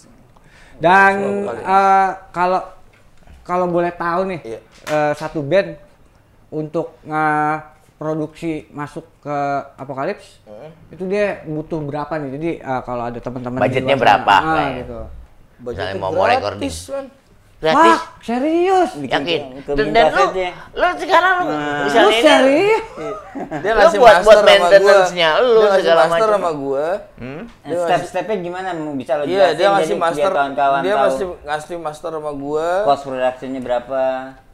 [0.76, 1.12] Dan
[1.46, 2.60] eh, kalau
[3.40, 4.60] kalau boleh tahu nih Iya.
[4.84, 5.78] eh, satu band
[6.48, 6.98] untuk
[7.96, 9.38] produksi masuk ke
[9.74, 10.42] Apokalips
[10.90, 12.30] itu dia butuh berapa nih?
[12.34, 14.78] Jadi eh, kalau ada teman-teman Budgetnya berapa sana, ah, ya?
[14.82, 14.98] gitu.
[15.56, 16.66] Budgetnya mau- mau recording.
[16.66, 17.06] gratis, man.
[17.56, 17.88] Gratis.
[17.88, 18.90] Wah, serius?
[19.00, 19.64] Yakin.
[19.64, 20.24] Dan, dan lu,
[20.76, 21.56] lu sekarang Lu
[21.88, 22.84] misalnya ini serius?
[23.64, 26.36] Dia Lu buat- master buat maintenance-nya, lu Dia segala master macam.
[26.36, 26.86] sama gua.
[27.16, 27.42] Hmm?
[27.64, 30.30] Dia Step-stepnya gimana bisa lo Iya, jelasin dia ngasih master.
[30.30, 31.00] kawan-kawan Dia tahu
[31.42, 32.68] ngasih master sama gua.
[32.84, 34.02] cost production-nya berapa.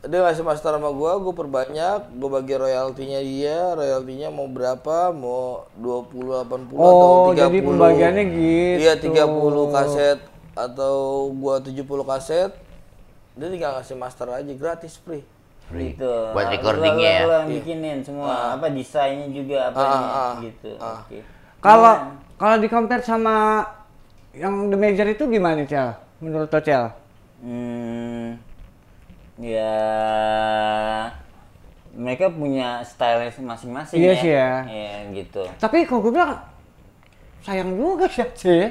[0.02, 5.10] Dia ngasih master sama gua, gua perbanyak, gua bagi royaltinya dia, royaltinya mau berapa?
[5.10, 7.38] Mau 20 80 Oh, atau 30.
[7.40, 8.78] jadi pembagiannya gitu.
[8.78, 9.26] Iya, 30
[9.68, 10.18] kaset
[10.54, 10.94] atau
[11.32, 12.61] gua 70 kaset.
[13.32, 15.24] Dia tinggal ngasih master aja gratis free.
[15.70, 15.96] Free.
[15.96, 16.12] Gitu.
[16.36, 17.20] Buat recordingnya ya.
[17.24, 20.70] lu yang bikinin semua apa desainnya juga apa Ah, ah, gitu.
[20.76, 21.18] Oke.
[21.62, 21.94] Kalau
[22.36, 23.64] kalau di compare sama
[24.36, 25.96] yang The Major itu gimana, Cel?
[26.20, 26.84] Menurut lo, Cel?
[27.42, 28.38] Hmm,
[29.38, 29.74] ya
[31.92, 34.24] mereka punya style masing-masing Iya ya.
[34.24, 34.50] ya.
[34.64, 35.42] Iya gitu.
[35.60, 36.40] Tapi kalau gue bilang
[37.44, 38.64] sayang juga sih, sih.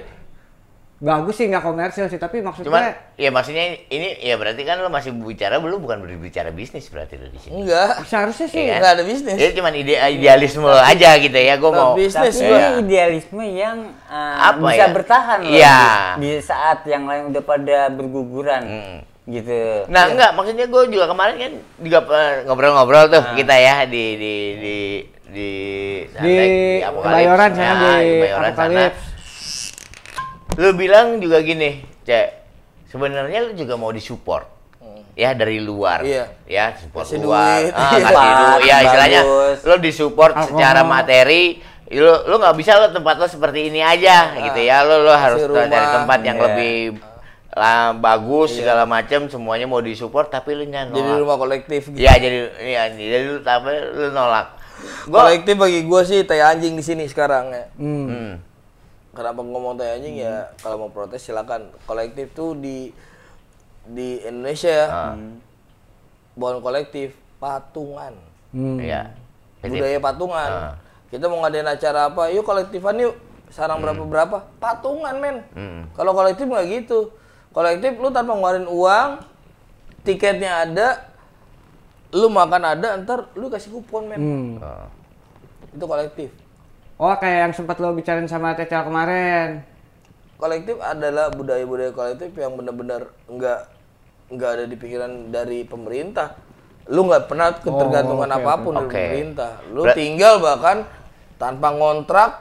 [1.02, 2.84] Bagus sih nggak komersil sih, tapi maksudnya Cuman
[3.18, 7.26] ya maksudnya ini ya berarti kan lo masih bicara belum bukan berbicara bisnis berarti lo
[7.26, 7.58] di sini.
[7.60, 8.06] Enggak.
[8.06, 8.78] seharusnya sih Iya.
[8.78, 9.34] Enggak ada bisnis.
[9.34, 11.58] Ini cuman ide idealisme lo aja gitu ya.
[11.58, 12.46] Gue Nah, mau bisnis Tapi.
[12.46, 12.68] Iya.
[12.78, 14.88] idealisme yang uh, Apa bisa ya?
[14.88, 15.80] bertahan loh Iya.
[16.16, 18.62] di, di saat yang lain udah pada berguguran.
[18.62, 19.00] Hmm.
[19.24, 19.62] Gitu.
[19.88, 23.34] Nah enggak, maksudnya gue juga kemarin kan juga eh, ngobrol-ngobrol tuh Nah.
[23.34, 24.76] kita ya di di di
[25.26, 25.50] di
[26.16, 26.36] di
[26.80, 27.16] Apokalips.
[27.16, 28.70] Bayoran sana Ya, di Bayoran sana.
[28.84, 29.10] Apokalips.
[30.58, 32.28] Lu bilang juga gini, Cek.
[32.88, 34.60] Sebenarnya lu juga mau disupport.
[35.12, 36.04] Ya dari luar.
[36.04, 36.32] Iya.
[36.48, 37.60] Ya, support Kasih luar.
[37.60, 37.74] duit.
[37.76, 38.00] Ah, Iya.
[38.02, 38.62] kasih duit.
[38.64, 39.22] Ya, istilahnya
[39.60, 40.48] lu disupport Alkohol.
[40.56, 41.44] secara materi.
[41.92, 44.80] Lu lu nggak bisa lo tempat lo seperti ini aja gitu ya.
[44.82, 45.68] Lu lu harus rumah.
[45.68, 46.46] tempat yang Iya.
[46.48, 46.76] lebih
[47.52, 52.00] lah, bagus segala macam semuanya mau disupport tapi lu nyanyi Jadi rumah kolektif gitu.
[52.00, 54.56] Iya jadi ya jadi lu tapi lu nolak.
[55.06, 57.66] Gua kolektif bagi gua sih tai anjing di sini sekarang ya.
[57.76, 58.08] Hmm.
[58.08, 58.32] Hmm.
[59.12, 60.48] Kenapa ngomong tai anjing ya?
[60.64, 61.68] Kalau mau protes silakan.
[61.84, 62.96] Kolektif tuh di
[63.84, 64.88] di Indonesia ya.
[64.88, 65.16] Ah.
[66.40, 67.12] Bukan kolektif,
[67.44, 68.16] patungan.
[68.56, 68.80] Hmm.
[68.80, 69.12] Iya.
[69.60, 70.50] Budaya patungan.
[70.50, 70.74] Ah.
[71.12, 72.32] Kita mau ngadain acara apa?
[72.32, 73.16] Yuk kolektifan yuk.
[73.52, 74.38] Sarang berapa berapa?
[74.64, 75.44] Patungan men.
[75.52, 75.92] Hmm.
[75.92, 77.12] Kalau kolektif nggak gitu.
[77.52, 79.28] Kolektif lu tanpa ngeluarin uang,
[80.08, 81.12] tiketnya ada,
[82.16, 84.20] lu makan ada, ntar lu kasih kupon men.
[84.24, 84.52] Hmm.
[84.64, 84.88] Oh.
[85.76, 86.32] Itu kolektif.
[87.02, 89.66] Oh, kayak yang sempat lo bicarain sama Cecel kemarin.
[90.38, 93.60] kolektif adalah budaya-budaya kolektif yang benar-benar nggak
[94.34, 96.34] nggak ada di pikiran dari pemerintah.
[96.90, 98.94] Lu nggak pernah ketergantungan oke, apa pun dari oke.
[98.96, 99.52] pemerintah.
[99.70, 100.86] Lu Ber- tinggal bahkan
[101.38, 102.32] tanpa ngontrak,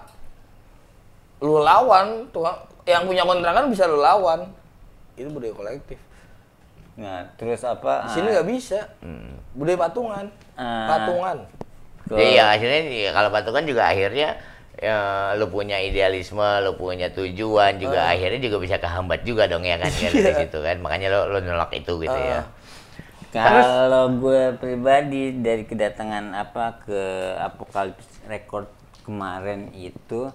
[1.41, 2.49] lu lawan tuh
[2.85, 4.49] yang punya kontrakan bisa lu lawan.
[5.17, 6.01] Itu budaya kolektif.
[6.97, 8.09] Nah, terus apa?
[8.09, 8.81] Di sini ah, nggak bisa.
[9.53, 10.25] Budaya patungan,
[10.57, 10.85] Ah.
[10.89, 11.37] patungan.
[12.11, 14.41] Iya, akhirnya ya, kalau patokan juga akhirnya
[14.81, 14.99] ya,
[15.37, 18.17] lu punya idealisme, lu punya tujuan juga Ah.
[18.17, 20.77] akhirnya juga bisa kehambat juga dong ya kan ya, dari situ kan.
[20.81, 22.41] Makanya lo lo nolak itu gitu ya.
[22.41, 22.45] Ah.
[23.31, 27.03] Kalau gue pribadi dari kedatangan apa ke
[27.39, 28.67] Apocalypse Record
[29.07, 30.35] kemarin itu,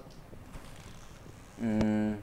[1.60, 2.16] hmm,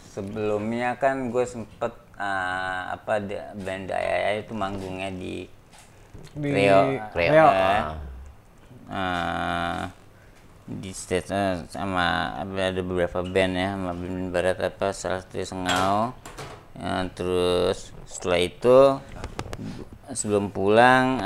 [0.00, 3.20] sebelumnya kan gue sempet ah, apa
[3.52, 5.44] band Ayaya itu manggungnya di
[6.32, 7.32] Di Reo, Reo.
[7.34, 7.46] Reo.
[7.50, 7.82] eh,
[8.90, 9.80] eh,
[10.64, 16.12] di stage eh, sama ada beberapa band ya sama band barat apa salah satu Sengau
[16.74, 18.98] Ya, terus setelah itu
[20.10, 21.22] sebelum pulang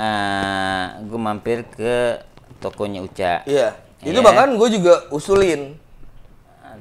[1.03, 2.21] gue mampir ke
[2.59, 3.73] tokonya Uca Iya.
[3.99, 4.23] Itu Iya.
[4.23, 5.73] bahkan gue juga usulin.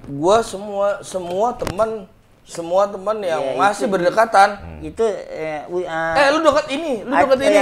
[0.06, 2.06] Gue semua semua teman
[2.43, 4.50] semua teman yang Iya, masih itu- berdekatan.
[4.80, 7.60] itu eh, wi- ah, Eh lu dekat ini, lu dekat ini.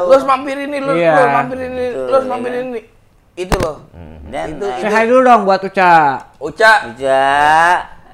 [0.00, 1.10] Lu harus mampir ini, lu, Iya.
[1.10, 2.62] lu harus mampir ini, Betul, lu harus iya mampir kan?
[2.62, 2.80] ini.
[3.34, 3.82] Itu loh.
[4.24, 5.94] dan itu- eh, Say hi dulu dong buat Uca.
[6.38, 7.22] Uca, Uca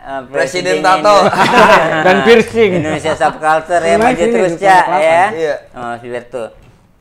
[0.00, 1.16] eh, Presiden Tato.
[2.08, 2.80] Dan piercing.
[2.80, 5.00] Indonesia Subculture ya maju terus Ca belakang.
[5.00, 5.24] ya.
[5.30, 5.54] Iya.
[5.72, 6.44] Oh, Berto.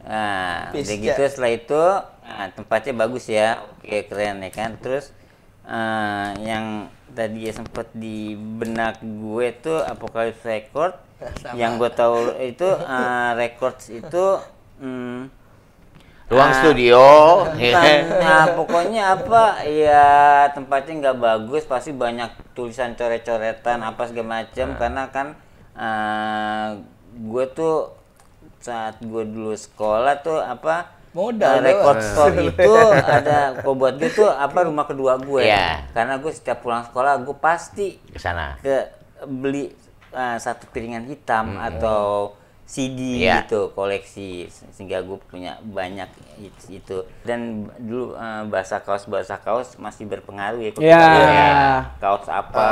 [0.04, 1.84] Nah, udah gitu setelah itu
[2.26, 3.64] nah, tempatnya bagus ya.
[3.80, 4.76] Oke, keren ya kan.
[4.76, 5.16] Terus
[5.64, 6.66] eh, yang
[7.10, 10.94] tadi ya sempat di benak gue tuh Apocalypse Record
[11.52, 14.26] yang gue tahu itu eh, records itu
[14.80, 15.28] hmm,
[16.30, 17.04] Ruang ah, studio.
[17.58, 20.08] Bukan, nah pokoknya apa ya
[20.54, 25.28] tempatnya nggak bagus pasti banyak tulisan coret-coretan apa segala macam karena kan
[25.74, 26.68] eh,
[27.18, 27.98] gue tuh
[28.60, 32.06] saat gue dulu sekolah tuh apa Modal eh, record doang.
[32.06, 35.90] store itu ada kok buat gue tuh apa rumah kedua gue Iya.
[35.90, 38.62] karena gue setiap pulang sekolah gue pasti Ke sana.
[38.62, 38.86] ke
[39.26, 39.74] beli
[40.14, 42.38] uh, satu piringan hitam atau
[42.70, 43.42] CD Iya.
[43.44, 46.06] gitu koleksi sehingga gue punya banyak
[46.38, 51.02] it- itu dan dulu uh, bahasa kaos bahasa kaos masih berpengaruh ya Iya.
[51.02, 51.58] Ya,
[51.98, 52.70] kaos apa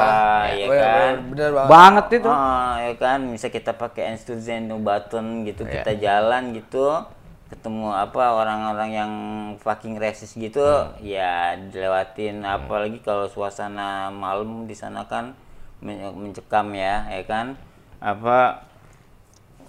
[0.54, 1.68] ya bener, kan bener, bener banget.
[1.68, 2.30] Banget itu.
[2.30, 5.82] Ah, ya kan bisa kita pakai Enstuzen no button gitu Iya.
[5.82, 7.02] kita jalan gitu
[7.48, 9.12] ketemu apa orang-orang yang
[9.58, 10.62] fucking racist gitu
[11.00, 15.32] ya dilewatin apalagi kalau suasana malam di sana kan
[15.80, 17.56] men- mencekam ya ya kan
[17.98, 18.67] apa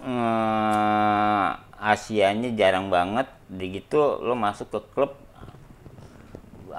[0.02, 3.30] eh, Asianya jarang banget.
[3.48, 5.12] Di gitu lo masuk ke klub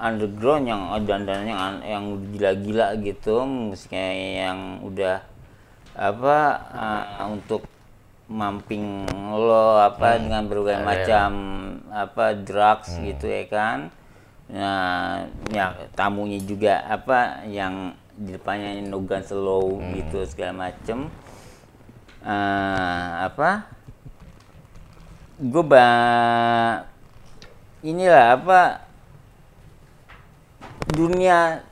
[0.00, 5.20] underground yang dandannya yang an- yang gila-gila gitu musiknya yang udah
[5.92, 6.36] apa
[6.72, 7.68] uh, untuk
[8.30, 10.86] mamping lo apa dengan berbagai ada.
[10.86, 11.30] macam
[11.92, 13.92] apa drugs gitu ya kan.
[14.48, 21.10] Nah ya tamunya juga apa yang di depannya nogan slow gitu segala macem
[22.20, 23.64] Eh, apa?
[25.36, 25.88] Gue ba
[27.80, 28.60] inilah apa?
[30.86, 31.62] Dunia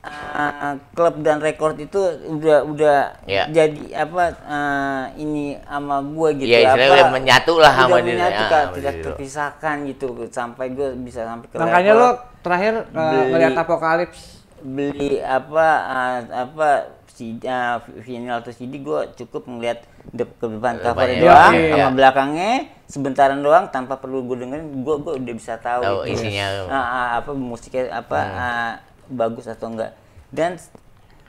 [0.00, 1.98] uh, klub dan rekor itu
[2.30, 3.44] udah udah Iya.
[3.50, 6.96] jadi apa uh, ini sama gue gitu Iya, istilahnya apa?
[6.96, 10.06] udah menyatu lah sama udah diri- menyatu, ah, Kak, sama tidak diri terpisahkan gitu.
[10.30, 12.08] Sampai gue bisa sampai ke Makanya lo
[12.40, 14.20] terakhir uh, ngeliat apokalips.
[14.62, 16.68] beli apa uh, apa
[17.12, 19.84] si uh, vinyl atau CD gue cukup ngeliat
[20.16, 21.72] de ke depan covernya doang iya.
[21.76, 22.52] sama belakangnya
[22.88, 26.24] sebentaran doang tanpa perlu gue dengerin gue gue udah bisa tahu, Tahu itu.
[26.24, 26.72] isinya.
[26.72, 28.72] Ah, ah, apa musiknya apa ah,
[29.12, 29.92] bagus atau enggak
[30.32, 30.56] dan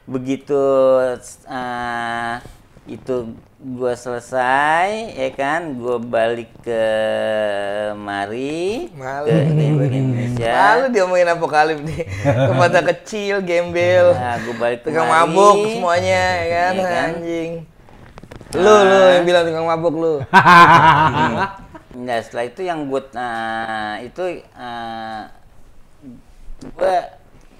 [0.08, 0.56] begitu
[1.52, 2.39] ah,
[2.84, 3.32] itu
[3.63, 6.84] gue selesai ya kan gue balik ke
[7.96, 9.39] mari Malu ke,
[9.88, 12.04] ke Indonesia Lalu diomongin apokalip nih.
[12.52, 14.12] Tempatnya kecil, gembel.
[14.12, 15.32] Nah, gue balik Tukang kemari.
[15.32, 17.10] mabuk semuanya ya kan, Iya kan?
[17.15, 17.52] anjing.
[18.54, 20.13] Lu lu yang bilang tukang mabuk lu.
[21.93, 24.41] Nah setelah itu yang gue nah, itu
[26.74, 26.96] gue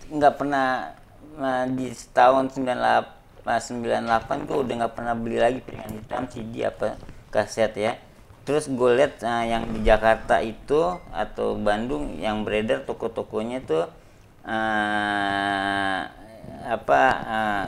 [0.10, 0.90] nggak pernah
[1.38, 4.00] nah, di tahun 98 98
[4.44, 6.96] gue udah nggak pernah beli lagi piringan hitam CD apa
[7.28, 8.00] kaset ya
[8.44, 10.80] terus gue lihat nah, yang di Jakarta itu
[11.10, 13.88] atau Bandung yang beredar toko-tokonya tuh
[14.44, 16.00] eh,
[16.64, 17.66] apa eh,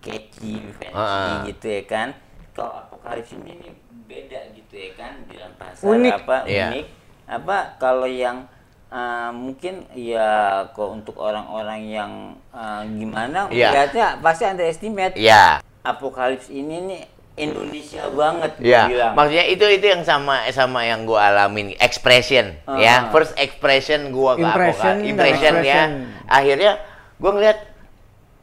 [0.00, 1.44] catchy fancy Ah.
[1.46, 2.08] gitu ya kan
[2.52, 3.72] kalau apokalips ini
[4.04, 6.12] beda gitu ya kan di dalam pasar Unik.
[6.14, 6.66] apa Iya.
[6.68, 6.86] unik
[7.24, 8.44] apa kalau yang
[8.92, 10.30] uh, mungkin ya
[10.70, 12.12] kok untuk orang-orang yang
[12.52, 13.72] uh, gimana Iya.
[13.72, 15.64] melihatnya pasti underestimate Iya.
[15.82, 17.02] apokalips ini nih
[17.32, 23.08] Indonesia banget Iya, bilang maksudnya itu itu yang sama sama yang gua alamin expression ya
[23.08, 23.10] Ah.
[23.10, 25.82] first expression gua ke Impression apa impression ya
[26.28, 26.76] akhirnya
[27.16, 27.58] gua ngeliat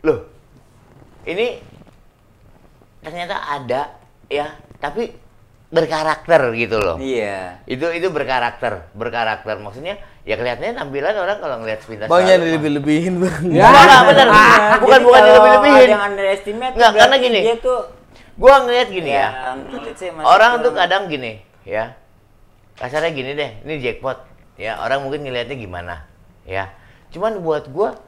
[0.02, 0.26] loh
[1.24, 1.62] ini
[3.00, 3.94] ternyata ada
[4.26, 5.14] ya tapi
[5.70, 6.98] berkarakter gitu loh.
[6.98, 7.62] Iya.
[7.70, 9.62] Itu itu berkarakter, berkarakter.
[9.62, 13.43] Maksudnya ya kelihatannya tampilan orang kalau ngelihat sepintas Bang lalu, jangan mah- lebih-lebihin bang.
[13.55, 13.63] Ya.
[13.65, 14.27] Enggak, bener.
[14.27, 14.38] Nah,
[14.77, 15.79] bukan jadi bukan kalau lebih-lebihin.
[15.79, 17.39] Ada yang underestimate Enggak, karena gini.
[17.41, 17.79] Dia tuh
[18.39, 19.27] Gua ngelihat gini ya.
[19.75, 21.91] masih Orang tuh kadang gini, ya.
[22.73, 24.15] Kasarnya gini deh, ini jackpot.
[24.55, 26.08] Ya, orang mungkin ngelihatnya gimana,
[26.43, 26.71] ya.
[27.12, 27.99] Cuman buat gua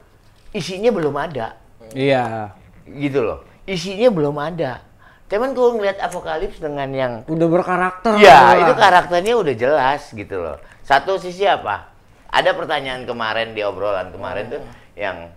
[0.50, 1.60] isinya belum ada,
[1.92, 2.48] Iya.
[2.88, 3.44] gitu loh.
[3.64, 4.80] Isinya belum ada.
[5.28, 8.16] Cuman kalau ngelihat Apokalips dengan yang Udah berkarakter.
[8.16, 8.64] Ya, lah.
[8.64, 10.56] itu karakternya udah jelas gitu loh.
[10.80, 11.91] Satu sisi apa?
[12.32, 14.62] Ada pertanyaan kemarin di obrolan kemarin tuh
[14.96, 15.28] yang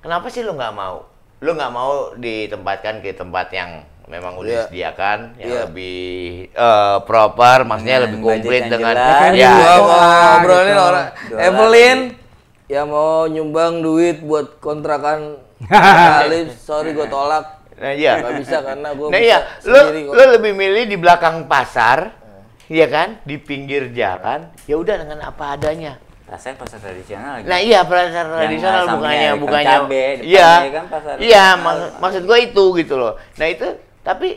[0.00, 1.04] kenapa sih lu nggak mau?
[1.38, 3.70] Lu nggak mau ditempatkan ke tempat yang
[4.04, 4.60] memang udah Iya.
[4.64, 5.60] disediakan, yang Iya.
[5.64, 6.00] lebih
[6.48, 9.32] eh, proper, maksudnya Dengan lebih komplit dengan jelas.
[9.34, 9.52] Ya.
[9.52, 10.82] Gua mau ngobrolin gitu.
[10.82, 11.06] orang
[11.38, 11.98] Evelyn
[12.64, 15.36] yang mau nyumbang duit buat kontrakan
[16.24, 17.64] Alif, sorry gue tolak.
[17.74, 18.20] Nah, iya.
[18.20, 20.12] Gak bisa karena gue Nah iya, lu kok.
[20.12, 22.12] lu lebih milih di belakang pasar,
[22.66, 25.96] ya kan, di pinggir jalan, ya udah dengan apa adanya.
[26.24, 27.44] Rasanya pasar tradisional lagi.
[27.44, 31.64] Nah iya pasar tradisional bukannya bukannya cabe, iya kan pasar iya tradisional.
[31.64, 33.12] maksud maksud gue itu gitu loh.
[33.36, 33.68] Nah itu
[34.00, 34.28] tapi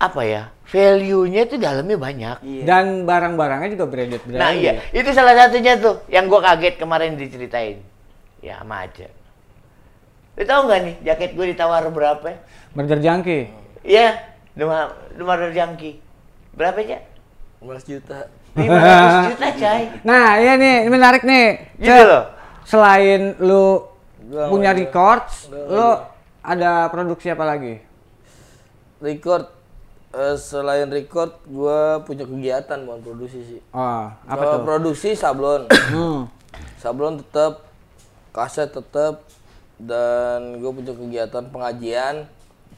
[0.00, 2.36] apa ya value-nya itu dalamnya banyak.
[2.40, 2.62] Iya.
[2.64, 4.40] Dan barang-barangnya juga branded branded.
[4.40, 7.84] Nah iya itu salah satunya tuh yang gue kaget kemarin diceritain.
[8.40, 9.12] Ya sama aja.
[10.32, 12.40] Lu tahu nggak nih jaket gue ditawar berapa?
[12.72, 13.52] Burger Junkie.
[13.84, 14.16] Iya,
[14.56, 16.00] Demar Demar Jangki.
[16.56, 17.04] Berapa ya?
[17.60, 18.32] 15 juta.
[18.52, 19.82] 500 juta coy.
[20.04, 21.46] Nah, iya nih, ini menarik nih.
[21.80, 22.24] Gitu loh.
[22.62, 23.84] Selain lu
[24.22, 24.80] Gua punya ada.
[24.80, 25.88] records, lu
[26.40, 27.80] ada produksi apa lagi?
[29.02, 29.50] Record
[30.12, 33.60] eh, selain record gue punya kegiatan bukan produksi sih.
[33.72, 34.64] Oh, apa Kalau tuh?
[34.64, 35.66] produksi sablon.
[35.90, 36.28] Hmm.
[36.76, 37.66] sablon tetap,
[38.30, 39.24] kaset tetap
[39.80, 42.28] dan gue punya kegiatan pengajian.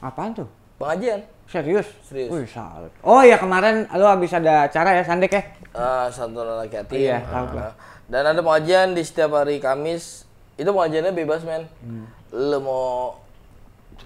[0.01, 0.49] Apaan tuh?
[0.79, 1.21] Pengajian.
[1.45, 1.87] Serius?
[2.09, 2.33] Serius.
[2.33, 2.89] Wih, salut.
[3.05, 5.43] Oh iya kemarin lu habis ada acara ya, Sandek ya?
[5.75, 6.95] Eh, Santunan Laki Hati.
[7.03, 7.67] Iya, tahu gua.
[7.67, 7.73] Nah,
[8.07, 10.23] Dan ada pengajian di setiap hari Kamis.
[10.55, 11.67] Itu pengajiannya bebas, men.
[11.83, 12.07] Hmm.
[12.31, 13.19] Lu mau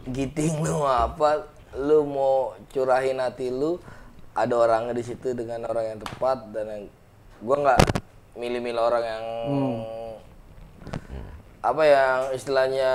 [0.09, 1.45] giting, lu mau apa,
[1.77, 3.77] lu mau curahin hati lu,
[4.33, 6.83] ada orangnya di situ dengan orang yang tepat dan yang
[7.45, 7.81] gua nggak
[8.39, 10.15] milih-milih orang yang Hmm.
[11.59, 12.93] apa yang istilahnya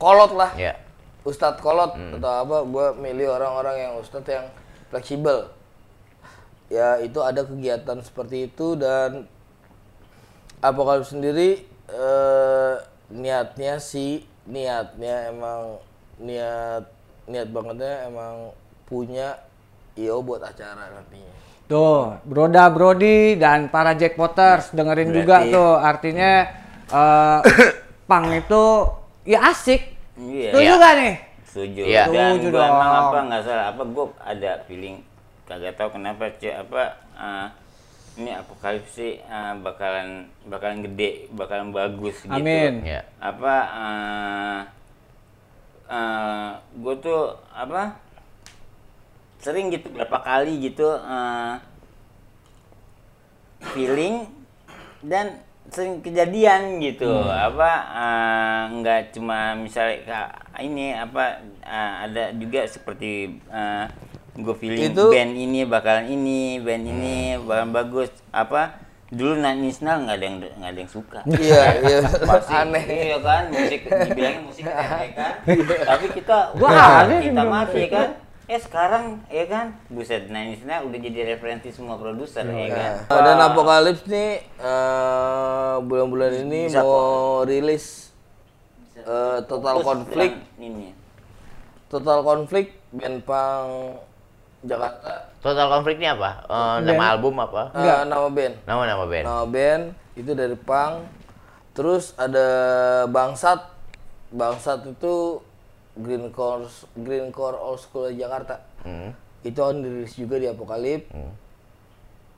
[0.00, 0.54] kolot lah.
[0.56, 0.78] Ya.
[1.24, 4.46] Ustadz kolot atau apa gue milih orang-orang yang ustadz yang
[4.92, 5.48] fleksibel
[6.74, 9.30] ya itu ada kegiatan seperti itu dan
[10.58, 12.74] Apokalips sendiri eh,
[13.12, 15.78] niatnya sih niatnya emang
[16.16, 16.88] niat
[17.24, 18.34] niat bangetnya emang
[18.84, 19.38] punya
[19.94, 21.32] IO buat acara nantinya
[21.64, 25.72] Tuh, Broda Brody dan para Jackpoters dengerin juga Berarti- tuh.
[25.74, 26.32] Artinya
[26.84, 27.40] eh
[28.10, 28.64] pang itu
[29.24, 29.80] ya asik.
[30.14, 30.52] Iya.
[30.52, 30.74] Setuju Iya.
[30.76, 31.14] gak nih?
[31.48, 31.82] Setuju.
[31.88, 32.02] Iya.
[32.12, 34.96] Dan gua emang apa nggak salah apa gue ada feeling
[35.44, 36.82] kagak tahu kenapa cek apa
[37.20, 37.48] eh,
[38.14, 42.32] ini apokalips sih eh, bakalan bakalan gede, bakalan bagus gitu.
[42.32, 42.80] Amin.
[42.86, 43.02] Ya.
[43.20, 44.60] Apa eh
[45.90, 48.00] eh, gue tuh apa
[49.44, 51.54] sering gitu berapa kali gitu eh,
[53.76, 54.24] feeling
[55.04, 63.36] dan sering kejadian gitu apa eh, nggak cuma misalnya ini apa eh, ada juga seperti
[64.34, 68.10] gue feeling Itu- band ini bakalan ini band ini bakalan bagus.
[68.34, 68.82] Apa?
[69.14, 71.20] Dulu Nanisnal nggak ada yang nggak ada yang suka.
[71.38, 71.98] Iya iya.
[72.50, 72.84] Aneh.
[73.14, 75.32] Iya kan, musik dibilangin musik aneh kan.
[75.86, 78.08] Tapi kita Wah, aneh kita yang masih kan.
[78.44, 82.92] Eh sekarang ya kan, buset Nine udah jadi referensi semua produser ya kan.
[83.08, 88.12] Nah, dan Apokalips nih eh, bulan-bulan ini Bisa mau rilis
[89.00, 90.92] eh, Total Konflik ini.
[91.88, 94.03] Total Konflik band punk
[94.64, 96.40] Jakarta Total konflik ini apa?
[96.42, 97.68] Eh, nama album apa?
[97.72, 99.24] Eh, nama band Nama nama band.
[99.24, 99.82] nama band
[100.14, 101.04] itu dari punk
[101.72, 102.46] terus ada
[103.06, 103.60] Bangsat
[104.30, 105.42] Bangsat itu
[105.94, 106.64] Green Core
[106.96, 109.16] Green Core Old School Jakarta Hmm.
[109.40, 111.08] itu on dirilis juga di Apokalip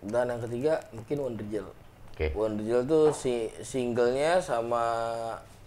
[0.00, 1.66] dan yang ketiga mungkin Wondergel
[2.10, 2.32] Oke.
[2.32, 4.82] Wondergel tuh si singlenya sama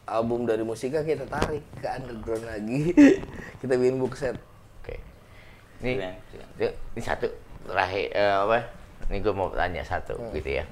[0.04, 2.82] album dari musika kita tarik ke underground lagi
[3.62, 4.34] kita bikin book set.
[5.80, 6.48] Ini, Keren, keren.
[6.60, 7.28] ini ini satu
[7.64, 8.58] terakhir eh, apa?
[9.08, 10.66] Ini gue mau tanya satu gitu ya.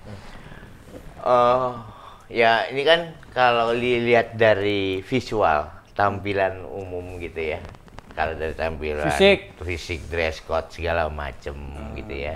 [1.24, 1.72] Eh,
[2.28, 7.60] ya ini kan kalau dilihat dari visual tampilan umum gitu ya.
[8.18, 9.55] Kalau dari tampilan Fisik.
[9.62, 11.55] fisik, dress code segala macem
[11.95, 12.36] gitu ya.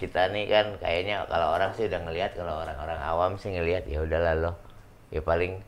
[0.00, 4.02] Kita nih kan kayaknya kalau orang sih udah ngelihat, kalau orang-orang awam sih ngelihat ya
[4.02, 4.54] udahlah loh.
[5.12, 5.60] Ya paling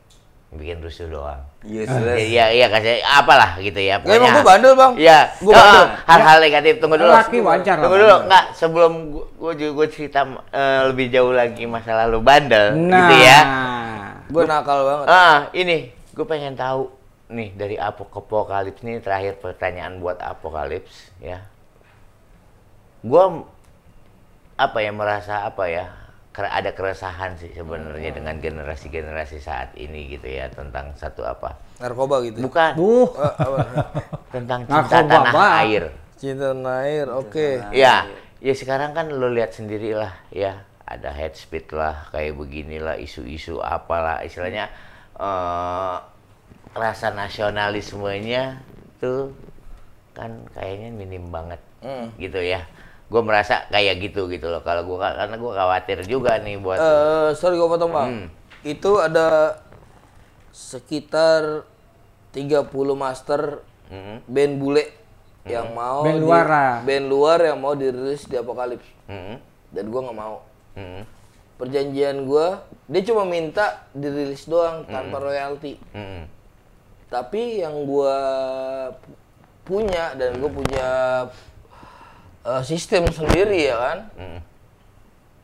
[0.51, 1.39] bikin rusuh doang.
[1.63, 2.19] Useless.
[2.19, 4.03] Iya, iya kasih apalah gitu ya.
[4.03, 4.93] Ya, emang gua bandel, Bang.
[4.99, 5.31] Iya.
[5.39, 5.85] Gua Oh, bandel.
[6.05, 7.11] hal-hal negatif tunggu dulu.
[7.15, 10.19] Laki wajar Tunggu dulu, enggak sebelum gua, gua juga gua cerita
[10.51, 12.99] eh, lebih jauh lagi masa lalu bandel Nah.
[12.99, 13.39] gitu ya.
[14.27, 15.05] Gue nakal banget.
[15.07, 15.77] Ah, ini
[16.11, 16.87] gue pengen tahu
[17.27, 21.43] nih dari apokalips nih terakhir pertanyaan buat apokalips ya.
[23.01, 23.23] Gue
[24.55, 25.91] apa ya merasa apa ya
[26.31, 32.39] ada keresahan sih sebenarnya dengan generasi-generasi saat ini gitu ya tentang satu apa Narkoba gitu.
[32.39, 33.57] bukan Uh, apa?
[34.35, 35.53] tentang cinta Narkoba, tanah Bang.
[35.61, 35.83] air
[36.15, 37.47] Cinta air, oke.
[37.73, 38.05] ya
[38.37, 44.21] ya sekarang kan lo lihat sendirilah ya ada head speed lah kayak beginilah isu-isu apalah
[44.21, 44.69] istilahnya
[45.17, 45.95] eh
[46.71, 48.63] rasa nasionalismenya
[48.97, 49.35] tuh
[50.13, 52.13] kan kayaknya minim banget Hmm.
[52.15, 52.61] gitu ya
[53.11, 57.29] gue merasa kayak gitu gitu loh kalau gue karena gue khawatir juga nih buat Eh,
[57.35, 58.07] sorry gue potong bang.
[58.09, 58.27] Hmm.
[58.63, 59.59] Itu ada
[60.51, 61.67] sekitar
[62.31, 64.85] 30 master Mm, band bule
[65.43, 66.73] yang mau Band di- luar lah.
[66.79, 69.35] band luar yang mau dirilis di Apokalips mm,
[69.69, 70.47] dan gua nggak mau.
[70.71, 71.03] mm,
[71.57, 75.75] Perjanjian gua dia cuma minta dirilis doang tanpa royalti.
[75.91, 76.23] mm,
[77.09, 78.15] Tapi yang gua
[78.95, 79.19] pu-
[79.61, 80.87] punya dan gue punya
[82.43, 83.97] eh, sistem sendiri ya kan.
[84.13, 84.39] mm.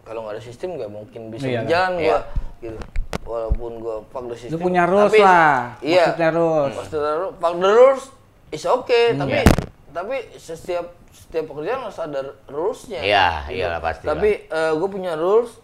[0.02, 1.62] Kalau nggak ada sistem nggak mungkin bisa Iya.
[1.62, 2.20] berjalan gua Iya.
[2.62, 2.80] gitu.
[3.24, 4.60] Walaupun gua fuck the lu system.
[4.62, 5.58] punya rules tapi- lah.
[5.80, 6.04] Iya.
[6.08, 6.74] Maksudnya rules.
[6.74, 8.04] Maksudnya ru- fuck the rules
[8.50, 9.44] is okay, tapi Iya.
[9.90, 13.02] tapi setiap setiap pekerjaan harus ada rulesnya.
[13.02, 15.60] Iya, iyalah pasti Tapi gue punya rules,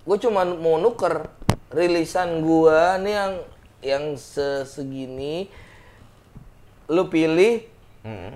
[0.00, 1.28] gue cuma mau nuker
[1.70, 3.32] rilisan gua nih yang
[3.80, 5.52] yang se- segini,
[6.86, 7.64] lu pilih
[8.00, 8.32] Mm.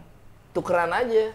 [0.55, 1.35] Tukeran aja.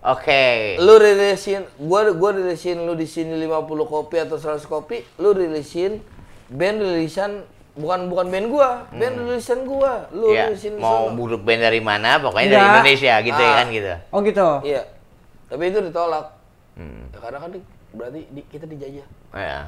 [0.00, 5.30] oke Lu rilisin, gua gua rilisin lu di sini 50 kopi atau 100 kopi, lu
[5.30, 6.00] rilisin
[6.48, 7.44] band rilisan
[7.74, 10.08] bukan bukan band gua, band rilisan gua.
[10.10, 12.72] Lu ya rilisin mau buruk band dari mana pokoknya dari Enggak.
[12.74, 13.56] Indonesia gitu ya Ah.
[13.56, 14.48] kan gitu Oh gitu.
[14.64, 14.82] Iya.
[15.48, 16.26] Tapi itu ditolak.
[16.74, 17.10] Hmm.
[17.10, 19.06] Ya, karena kan di- berarti di- kita dijajah.
[19.32, 19.58] Ya.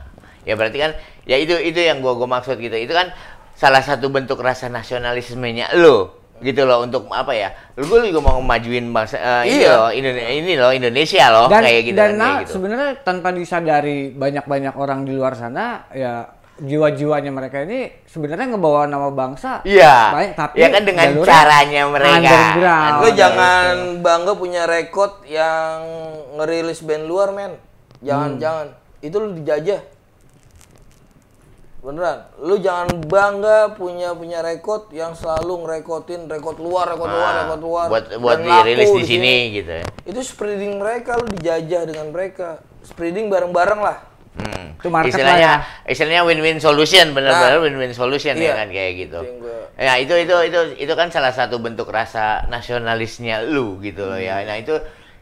[0.40, 0.90] Ya berarti kan
[1.24, 2.72] ya itu itu yang gua gua maksud gitu.
[2.72, 3.12] Itu kan
[3.52, 7.48] salah satu bentuk rasa nasionalismenya lo gitu loh untuk apa ya?
[7.76, 9.72] Lu gua juga mau memajuin bangsa eh, ini Iya.
[9.72, 12.50] loh Indonesia ini loh Indonesia loh dan kayak gitu dan kan, nah, gitu.
[12.56, 16.26] sebenarnya tanpa disadari banyak-banyak orang di luar sana ya
[16.60, 20.12] jiwa-jiwanya mereka ini sebenarnya ngebawa nama bangsa Iya.
[20.12, 22.36] baik tapi ya kan dengan caranya mereka.
[23.00, 25.80] Oh, jangan bangga punya rekod yang
[26.36, 27.56] ngerilis band luar, men.
[28.00, 28.66] Jangan, jangan.
[29.00, 29.80] Itu lu dijajah.
[31.80, 32.28] Beneran.
[32.36, 37.60] Lu jangan bangga punya punya rekod yang selalu ngerekodin rekod luar, rekod luar, Ah, rekod
[37.60, 37.86] luar.
[37.88, 39.72] buat buat dirilis di sini gitu.
[39.80, 39.84] ya.
[40.04, 42.60] Itu spreading mereka, lu dijajah dengan mereka.
[42.82, 43.98] Spreading bareng-bareng lah.
[44.30, 44.76] Hmm.
[44.76, 47.64] Itu market istilahnya lah istilahnya win-win solution benar-benar Nah.
[47.64, 48.44] win-win solution Iya.
[48.46, 49.20] ya kan kayak gitu.
[49.74, 54.28] Ya itu itu itu itu kan salah satu bentuk rasa nasionalisnya lu gitu loh Hmm.
[54.30, 54.44] ya.
[54.44, 54.76] Nah itu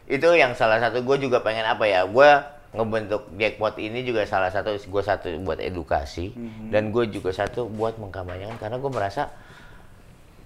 [0.05, 2.29] itu yang salah satu gue juga pengen apa ya gue
[2.69, 6.69] ngebentuk jackpot ini juga salah satu gue satu buat edukasi Hmm.
[6.69, 9.33] dan gue juga satu buat mengkampanyekan karena gue merasa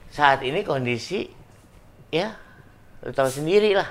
[0.07, 1.27] saat ini kondisi
[2.09, 2.31] ya
[3.01, 3.89] lu tahu sendiri lah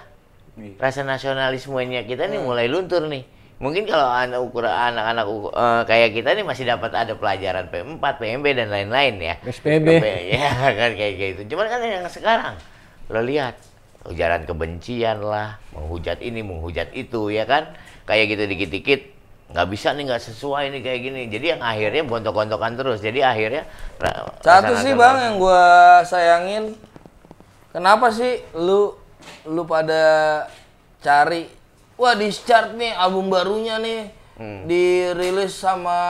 [0.53, 0.77] Iya.
[0.77, 2.33] rasa nasionalismenya kita Hmm.
[2.33, 3.25] nih mulai luntur nih.
[3.57, 8.47] Mungkin kalau anak ukuran anak-anak eh, kayak kita nih masih dapat ada pelajaran P4, PMB
[8.53, 9.35] dan lain-lain ya.
[9.41, 9.89] SPB.
[10.37, 11.57] Ya kan kayak gitu.
[11.57, 12.61] Cuman kan yang sekarang
[13.09, 13.57] lo lihat
[14.05, 17.73] ujaran kebencian lah, menghujat ini, menghujat itu ya kan.
[18.03, 19.01] Kayak gitu dikit-dikit
[19.53, 21.21] nggak bisa nih nggak sesuai nih kayak gini.
[21.29, 22.99] Jadi yang akhirnya bontok-bontokan terus.
[23.05, 23.69] Jadi akhirnya
[24.41, 26.73] Satu sih bang yang gua sayangin,
[27.71, 28.97] kenapa sih lu
[29.47, 30.03] lu pada
[30.99, 31.47] cari,
[31.95, 34.01] wah di chart nih album barunya nih
[34.33, 34.65] Hmm.
[34.65, 36.01] dirilis sama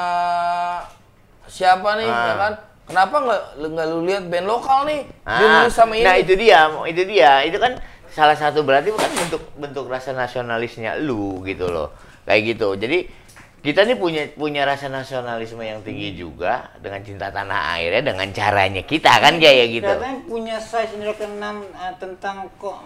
[1.51, 2.25] siapa nih, Ah.
[2.25, 2.53] ya kan?
[2.83, 6.05] Kenapa nggak lu nggak lu lihat band lokal nih Ah, dirilis sama ini?
[6.07, 7.73] Nah itu dia, itu dia, itu kan
[8.13, 11.97] salah satu berarti bukan bentuk bentuk rasa nasionalisnya lu gitu loh,
[12.29, 12.77] kayak gitu.
[12.77, 13.23] Jadi
[13.63, 18.83] kita nih punya punya rasa nasionalisme yang tinggi juga dengan cinta tanah airnya dengan caranya
[18.83, 19.87] kita kan kayak gitu.
[19.87, 22.83] Katanya punya size indra keenam eh, tentang kok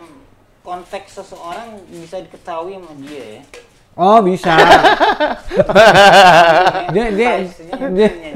[0.60, 3.42] konteks seseorang bisa diketahui sama dia ya.
[3.96, 4.52] Oh bisa.
[6.92, 8.32] dia dia dia punya.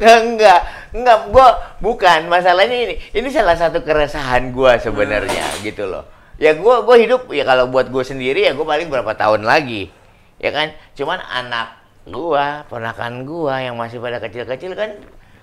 [0.24, 0.60] enggak,
[0.94, 2.94] enggak, gua bukan masalahnya ini.
[3.12, 6.04] Ini salah satu keresahan gua sebenarnya gitu loh.
[6.38, 9.90] Ya gua gua hidup ya kalau buat gua sendiri ya gua paling berapa tahun lagi.
[10.38, 10.72] Ya kan?
[10.94, 11.78] Cuman anak
[12.08, 14.96] gua, ponakan gua yang masih pada kecil-kecil kan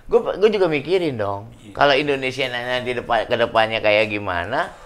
[0.08, 1.52] gua gua juga mikirin dong.
[1.76, 4.86] Kalau Indonesia nanti depan ke depannya kayak gimana?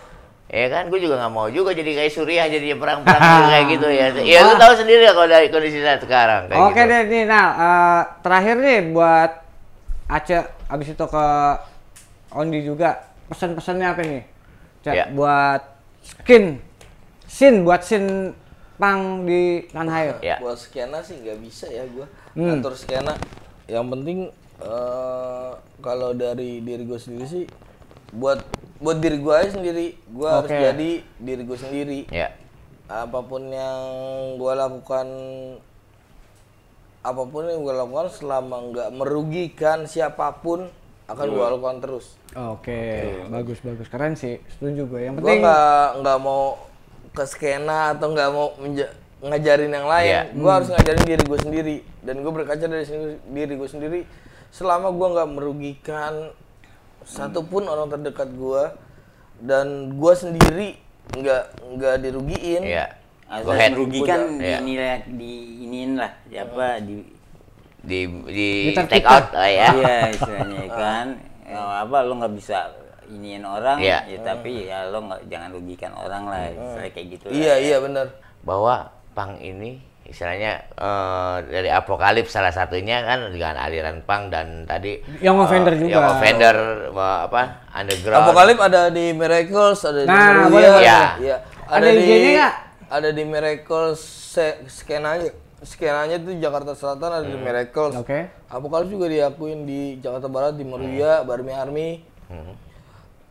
[0.49, 3.85] Ya kan, gue juga nggak mau juga jadi kayak Suriah jadi perang-perang dulu kayak gitu
[3.85, 4.05] ya.
[4.33, 6.49] Ya lu tahu sendiri ya kalau dari kondisi saat sekarang.
[6.49, 6.89] Kayak Oke gitu.
[6.89, 9.31] deh nih, nah eh, terakhir nih buat
[10.09, 11.25] Aceh abis itu ke
[12.29, 14.23] Ondi juga pesan-pesannya apa nih?
[14.81, 15.05] Cak, Ya.
[15.13, 15.61] buat
[16.01, 16.57] skin,
[17.29, 18.33] sin buat sin
[18.75, 20.15] pang di tanah air.
[20.21, 20.37] Ya.
[20.41, 22.57] Buat skena sih nggak bisa ya gua Hmm.
[22.57, 23.13] ngatur skena.
[23.65, 24.19] Yang penting
[24.59, 27.45] eh, kalau dari diri gue sendiri sih
[28.11, 28.43] buat
[28.79, 30.57] buat diri gue aja sendiri, gue harus Oke.
[30.57, 31.99] jadi diri gue sendiri.
[32.09, 32.31] Ya.
[32.87, 33.79] Apa pun yang
[34.35, 35.07] gue lakukan,
[36.99, 40.67] apa pun yang gue lakukan selama nggak merugikan siapa pun
[41.07, 42.05] akan gue lakukan terus.
[42.35, 42.81] Oke,
[43.27, 45.01] bagus bagus keren sih, setuju gue.
[45.07, 46.43] Yang Gue penting nggak nggak mau
[47.09, 50.11] ke skena atau nggak mau menja- ngajarin yang lain.
[50.11, 50.21] Iya.
[50.31, 53.99] Gue harus ngajarin diri gue sendiri dan gue berkaca dari sini- diri gue sendiri.
[54.53, 56.13] Selama gue nggak merugikan
[57.01, 58.63] satupun orang terdekat gue
[59.41, 60.69] dan gue sendiri
[61.15, 61.43] nggak
[61.73, 62.61] nggak dirugiin.
[62.61, 62.98] Ya.
[63.29, 63.71] Go Asal ahead.
[63.71, 64.57] merugikan Iya.
[64.57, 67.05] dinilai di iniin lah siapa di
[67.79, 68.89] Di di Ditertibkan.
[68.91, 69.69] take out lah ya.
[69.71, 71.05] iya istilahnya kan
[71.43, 72.57] ya, apa lo nggak bisa
[73.07, 74.03] iniin orang Iya.
[74.03, 77.33] ya tapi ya lo nggak jangan rugikan orang lah istilahnya kayak gitu lah.
[77.33, 78.07] Iya iya benar.
[78.39, 78.75] bahwa
[79.11, 85.37] pang ini istilahnya eh, dari apokalips salah satunya kan dengan aliran pang dan tadi Young
[85.37, 85.91] eh, Offender juga.
[85.91, 86.55] Young Offender
[86.89, 90.83] eh, apa underground Apokalip ada di Miracles, ada di Nah, Meruya, boleh, boleh.
[90.83, 91.01] Ya.
[91.15, 91.37] Iya.
[91.63, 92.03] Ada di
[92.33, 92.53] nggak?
[92.89, 95.29] Ada di Miracles se- skenanya.
[95.59, 97.93] Skenanya itu Jakarta Selatan ada di Miracles.
[97.95, 98.31] Oke.
[98.47, 101.89] Apokalips juga diakuin di Jakarta Barat di Meruya, Barmi Army.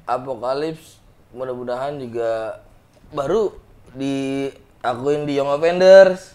[0.05, 0.97] Apokalips
[1.31, 2.63] mudah-mudahan juga
[3.11, 3.53] baru
[3.93, 6.33] diakuin di Young Offenders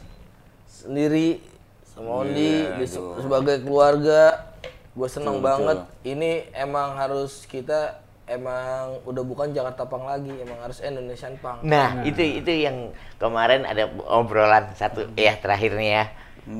[0.67, 1.41] sendiri
[1.87, 4.51] sama Ondi di se- sebagai keluarga.
[4.93, 5.89] Gue seneng banget.
[6.03, 11.59] Ini emang harus kita emang udah bukan Jakarta Pang lagi, emang harus Indonesian Pang.
[11.63, 16.05] Nah, itu itu yang kemarin ada obrolan satu ya terakhirnya ya.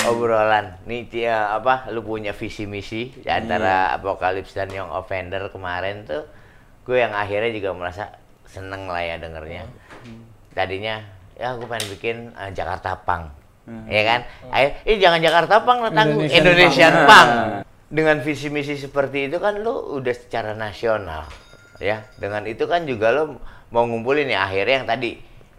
[0.07, 0.79] Obrolan.
[0.87, 6.23] Nih dia apa lu punya visi misi antara Apokalips dan Young Offender kemarin tuh
[6.87, 8.03] gue yang akhirnya juga merasa
[8.47, 9.67] seneng lah ya dengernya.
[10.55, 11.03] Tadinya
[11.35, 13.27] ya gue pengen bikin eh, Jakarta Pang.
[13.87, 14.19] Ya kan?
[14.51, 17.07] Ayo, eh jangan Jakarta Pang tanggung Indonesian Indonesian Punk.
[17.07, 17.31] Pang.
[17.93, 21.27] Dengan visi misi seperti itu kan lu udah secara nasional
[21.83, 23.43] ya dengan itu kan juga lo
[23.75, 25.11] mau ngumpulin ya akhirnya yang tadi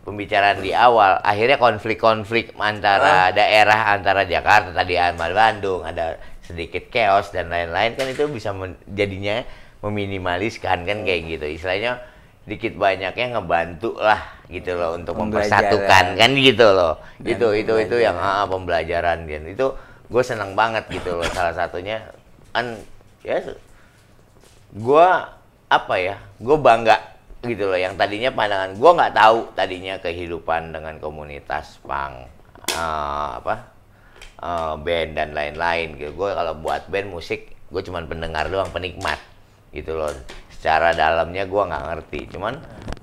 [0.05, 1.19] pembicaraan di awal.
[1.25, 8.07] Akhirnya konflik-konflik antara daerah antara Jakarta tadi sama Bandung ada sedikit chaos dan lain-lain kan
[8.09, 9.41] itu bisa men- jadinya
[9.81, 11.47] meminimaliskan kan kayak gitu.
[11.57, 12.01] Istilahnya
[12.45, 14.21] dikit banyaknya ngebantu lah
[14.53, 17.01] gitu loh untuk mempersatukan kan gitu loh.
[17.17, 19.73] Dan itu itu itu yang ah, pembelajaran dan itu
[20.13, 22.05] gue seneng banget gitu loh salah satunya.
[22.53, 22.77] Kan
[23.25, 23.41] ya
[24.77, 25.33] gua
[25.83, 26.97] apa ya gue bangga
[27.45, 27.79] gitu loh.
[27.79, 32.25] Yang tadinya pandangan gua nggak tahu tadinya kehidupan dengan komunitas pang
[32.73, 33.55] eh, apa
[34.41, 36.13] eh, band dan lain-lain gitu.
[36.17, 39.19] Gue kalau buat band musik gue cuman pendengar doang penikmat
[39.75, 40.13] gitu loh.
[40.55, 42.57] Secara dalamnya gua nggak ngerti cuman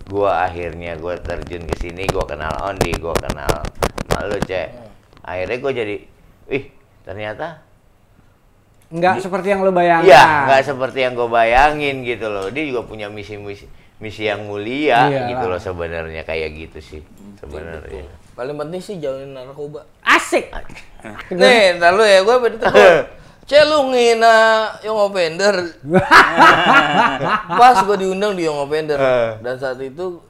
[0.09, 3.53] gua akhirnya gue terjun ke sini gue kenal Ondi gue kenal
[4.09, 4.67] malu cek.
[5.21, 5.95] Akhirnya gue jadi
[6.49, 6.65] ih
[7.05, 7.61] ternyata
[8.91, 10.11] Nggak seperti yang lo bayangkan.
[10.11, 12.51] Iya, nggak seperti yang gue bayangin gitu loh.
[12.51, 13.65] Dia juga punya misi-misi
[14.01, 15.55] misi yang mulia Iya gitu lah.
[15.55, 17.01] loh sebenarnya kayak gitu sih
[17.39, 18.03] sebenarnya.
[18.33, 19.85] Paling penting sih jauhin narkoba.
[20.03, 20.49] Asik.
[21.39, 22.93] Nih, ntar lu ya, gue beda tegur.
[23.51, 24.35] Cek lu ngina
[24.85, 25.55] Young Offender.
[27.59, 28.95] Pas gue diundang di Young Offender.
[29.43, 30.23] Dan saat itu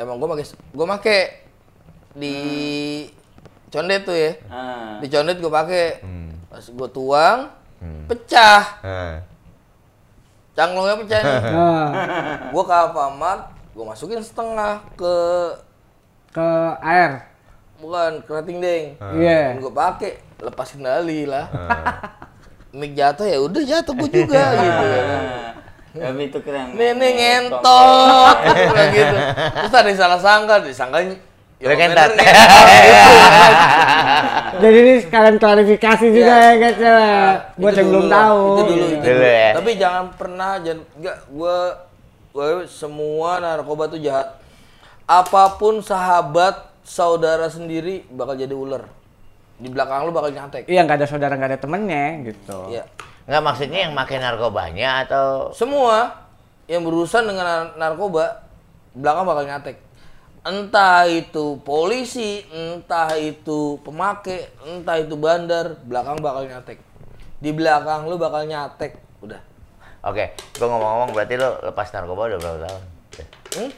[0.00, 1.18] emang gue make gue make
[2.16, 2.36] di
[3.68, 4.32] condet tuh ya.
[4.48, 4.96] Ah.
[5.02, 5.86] Di condet gue pakai.
[6.48, 7.38] Pas gue tuang,
[8.06, 8.62] pecah.
[10.52, 11.36] Cangklongnya pecah nih.
[11.54, 11.88] Nah,
[12.48, 15.14] gue ke Alfamart, gue masukin setengah ke
[16.30, 16.48] ke
[16.80, 17.24] air.
[17.78, 18.84] bukan kerating deng.
[19.14, 19.54] Iya.
[19.56, 21.46] gue pakai lepas kendali lah
[22.70, 25.04] mic jatuh ya udah jatuh gue juga gitu ya
[25.94, 26.74] Tapi itu keren.
[26.74, 29.16] nenek ngentot Gua bilang gitu
[29.54, 30.98] terus ada yang salah sangka disangka
[31.58, 32.10] Ngentot.
[34.58, 36.98] Jadi ini sekalian klarifikasi juga ya guys ya.
[37.54, 38.40] Buat yang belum tahu.
[38.40, 39.26] itu dulu itu Dulu dulu.
[39.26, 39.50] ya.
[39.54, 41.56] tapi jangan pernah jangan enggak gue
[42.28, 44.38] gue semua narkoba tuh jahat
[45.04, 48.84] apa pun sahabat saudara sendiri bakal jadi ular
[49.56, 52.58] di belakang lu bakal nyantek Iya nggak ada saudara nggak ada temennya gitu.
[52.70, 52.84] Iya.
[53.24, 56.14] Nggak maksudnya yang makin narkobanya atau semua
[56.64, 58.46] yang berurusan dengan nar- narkoba
[58.92, 59.76] belakang bakal nyatek
[60.48, 66.80] entah itu polisi entah itu pemakai entah itu bandar belakang bakal nyatek
[67.38, 69.40] di belakang lu bakal nyatek udah
[69.98, 72.82] Oke, gua ngomong-ngomong berarti lo lepas narkoba udah berapa tahun?
[73.58, 73.70] Hmm?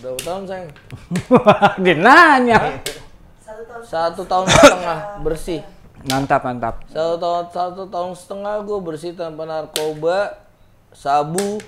[0.00, 0.70] Berapa tahun sayang?
[1.84, 2.58] Dia nanya.
[3.84, 5.60] Satu tahun setengah bersih.
[6.08, 6.80] Mantap, mantap.
[6.88, 10.40] Satu tahun satu tahun setengah gue bersih tanpa narkoba,
[10.96, 11.60] sabu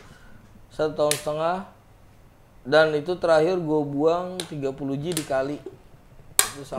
[0.72, 1.56] satu tahun setengah,
[2.64, 5.58] dan itu terakhir gue buang 30 G dikali.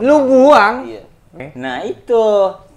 [0.02, 0.90] Lu buang?
[0.90, 1.02] Iya.
[1.54, 2.22] Nah itu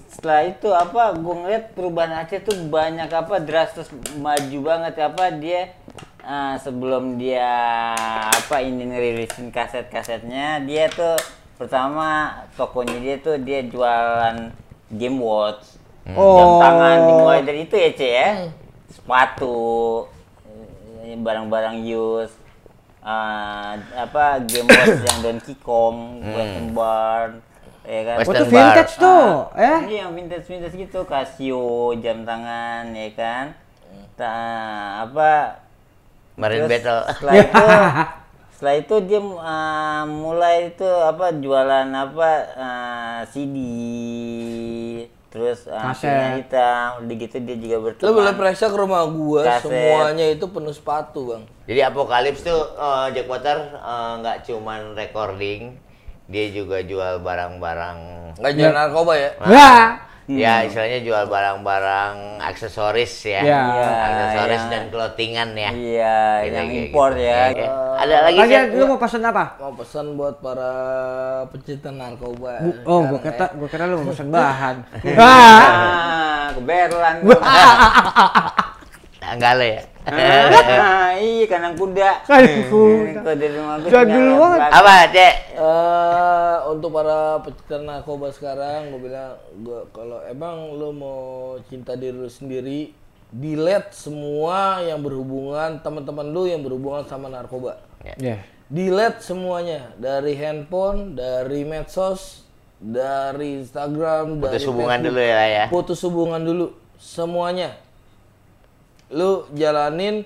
[0.10, 5.78] setelah itu apa gue ngeliat perubahan Aceh tuh banyak apa drastis maju banget apa dia
[6.26, 7.46] ah, sebelum dia
[8.26, 11.14] apa ini ngerilisin kaset-kasetnya dia tuh
[11.62, 14.50] pertama tokonya dia tuh dia jualan
[14.90, 15.78] game watch
[16.10, 16.58] jam Oh.
[16.58, 18.30] tangan dimulai dari itu ya Ce ya
[18.90, 20.10] sepatu
[21.06, 22.34] eh, barang-barang use
[23.04, 27.40] ah, apa game watch yang Donkey Kong, Western Bar,
[27.88, 28.16] ya kan.
[28.20, 29.04] Oh, itu Western vintage bar.
[29.04, 29.30] tuh.
[29.56, 29.78] Eh?
[29.88, 33.46] Ini yang vintage-vintage gitu, Casio, jam tangan, ya kan.
[34.20, 34.34] Ta
[35.08, 35.64] apa?
[36.40, 37.02] Marine terus Battle.
[37.12, 37.66] Setelah itu,
[38.56, 43.58] setelah itu dia uh, mulai itu apa jualan apa uh, CD,
[45.30, 46.10] terus uh, Kaset.
[46.10, 48.14] punya hitam, udah gitu dia juga Lo berteman.
[48.18, 49.70] boleh periksa ke rumah gua, Kaset.
[49.70, 51.44] semuanya itu penuh sepatu bang.
[51.70, 55.78] Jadi Apokalips tuh eh, Jack Water eh, nggak cuman recording,
[56.26, 57.98] dia juga jual barang-barang
[58.42, 59.32] Nggak jual narkoba ya?
[60.30, 60.38] Enggak.
[60.38, 63.42] ya istilahnya jual barang-barang aksesoris ya.
[63.42, 63.62] Iya.
[64.06, 64.70] aksesoris Iya.
[64.70, 65.70] dan clothingan ya.
[65.74, 67.26] Iya, Gitu, yang kayak impor gitu.
[67.26, 67.40] ya.
[67.50, 67.68] Iya.
[67.98, 69.44] Ada lagi Lagi lu mau pesan apa?
[69.58, 70.70] Mau pesan buat para
[71.50, 72.62] pecinta narkoba.
[72.62, 73.48] Bu- oh, gua kira ya.
[73.52, 74.76] gua kira lu mau pesan bahan.
[75.18, 75.60] Ah.
[75.60, 76.48] Ah,
[79.30, 79.38] keberlan.
[79.38, 79.82] Enggak lo ya.
[80.10, 82.10] Ah, iya kandang kuda.
[82.26, 83.20] Kandang kuda.
[83.22, 84.70] Kalau dari rumah gue Jadul tinggal banget.
[84.74, 85.36] Apa, Cek?
[85.54, 91.22] Eh, untuk para pecinta narkoba sekarang, gue bilang, gua kalau emang lo mau
[91.70, 92.90] cinta diri lu sendiri,
[93.30, 97.78] delete semua yang berhubungan teman-teman lu yang berhubungan sama narkoba.
[98.18, 98.42] Ya.
[98.70, 102.46] Delete semuanya dari handphone, dari medsos,
[102.80, 105.14] dari Instagram, Putus dari hubungan Facebook.
[105.14, 105.66] dulu ya ya.
[105.70, 106.66] Putus hubungan dulu
[106.98, 107.76] semuanya.
[109.10, 110.26] Lu jalanin,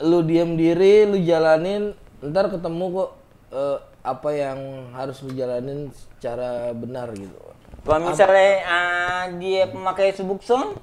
[0.00, 3.10] lu diam diri, lu jalanin, ntar ketemu kok
[3.56, 4.58] eh, apa yang
[4.96, 7.36] harus lu jalanin secara benar gitu.
[7.80, 10.76] Kalau misalnya ah, dia pemakai Subuxone,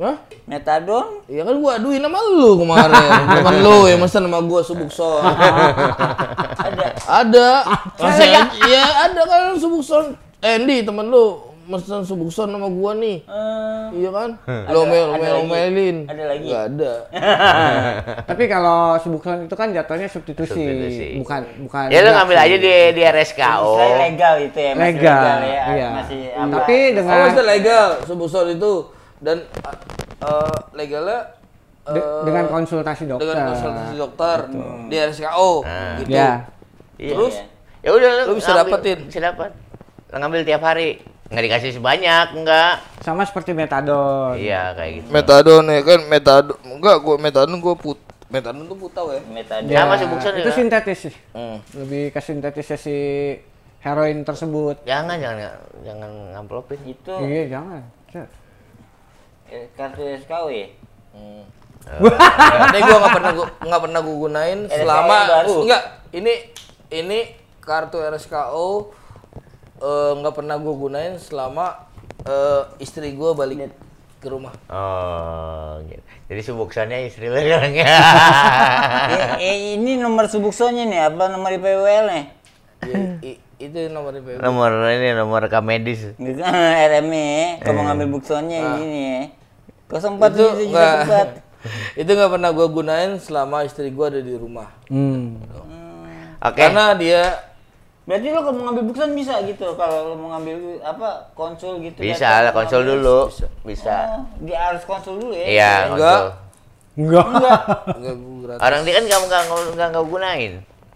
[0.00, 0.16] Hah?
[0.48, 3.06] metadon, Ya kan gua aduin sama lu kemarin.
[3.38, 5.20] Temen lu yang mesen sama gua Subukson.
[6.66, 6.86] ada.
[7.06, 7.50] ada.
[8.00, 8.28] Masih
[8.66, 10.16] Iya, ada kan Subukson.
[10.42, 13.22] Eh, Andy temen lu mesen Subukson sama gua nih.
[13.22, 14.30] Eh, Iya kan?
[14.42, 15.28] Ada omel lagi?
[15.38, 15.96] omelin.
[16.04, 16.48] Ada lagi?
[16.48, 16.92] Gak ada.
[18.28, 21.06] Tapi kalau subukson itu kan jatuhnya substitusi, Substitusi.
[21.18, 21.86] bukan bukan.
[21.86, 23.70] Ya lu drug ngambil aja di di RSKO.
[23.74, 25.62] saya legal itu ya, masih Legal, legal, ya.
[25.70, 25.88] iya.
[25.92, 26.52] Masih apa?
[26.56, 28.72] Tapi dengan Oh, masih legal Subukson itu
[29.18, 29.36] dan
[30.18, 31.18] eh, legalnya
[31.84, 33.26] de- dengan konsultasi dokter.
[33.28, 34.38] dengan konsultasi dokter
[34.88, 35.50] di RSKO
[35.98, 36.10] gitu.
[36.10, 36.48] Ya.
[36.96, 37.12] Iya.
[37.12, 37.34] Terus
[37.82, 38.98] Ya udah Lu bisa ngambil- dapetin.
[39.04, 39.50] Bisa dapat.
[40.06, 41.02] Lu ngambil tiap hari.
[41.32, 42.84] Nggak dikasih sebanyak, enggak.
[43.00, 44.36] Sama seperti metadon.
[44.36, 45.08] Iya, kayak gitu.
[45.08, 47.96] metadon ya kan metadon enggak gua metadon gua put
[48.28, 49.68] metadon tuh putau ya metadon.
[49.72, 50.56] Ya, Sama Subuxone itu juga.
[50.56, 51.14] sintetis sih.
[51.32, 51.56] Hmm.
[51.72, 52.96] Lebih ke sintetisnya si
[53.80, 54.84] heroin tersebut.
[54.84, 56.80] Jangan, jangan, jangan ngamplopin.
[56.84, 57.82] Itu Iya, jangan.
[59.52, 60.68] Eh, kartu SKW ya?
[62.72, 65.82] ini gua nggak pernah gua nggak pernah gua gunain selama enggak
[66.14, 66.32] ini
[66.88, 67.18] ini
[67.60, 68.96] kartu RSKO
[69.82, 71.90] eh, nggak pernah gua gunain selama
[72.22, 73.68] eh, istri gua balik
[74.16, 75.98] ke rumah Oh, gitu.
[76.30, 77.84] Jadi subuksannya istri lu sekarang ya.
[79.10, 82.24] eh, eh, ini nomor Subuxone nih, apa nomor IPWL nih?
[82.86, 86.14] Ya, i- itu nomor IP nomor ini nomor rekam medis.
[86.14, 89.22] Gitu kan RME, kalau mau ngambil buksonnya ini ya.
[89.90, 91.26] 04 itu itu nggak
[92.00, 95.36] itu nggak pernah gua gunain selama istri gua ada di rumah Hmm.
[96.42, 96.58] Oke.
[96.58, 97.22] karena dia
[98.02, 102.02] Berarti lo kalau mau ngambil bukson bisa gitu kalau lo mau ngambil apa konsul gitu
[102.02, 102.98] Bisa lah konsul ngambil.
[102.98, 103.18] dulu.
[103.62, 103.94] Bisa.
[104.18, 105.46] Oh, dia harus konsul dulu ya.
[105.46, 106.18] Iya, Enggak.
[106.18, 106.28] konsul.
[106.92, 107.26] Enggak.
[107.28, 107.60] Enggak.
[108.42, 109.42] gratis Orang dia kan nggak nggak
[109.72, 110.52] nggak nggak gunain.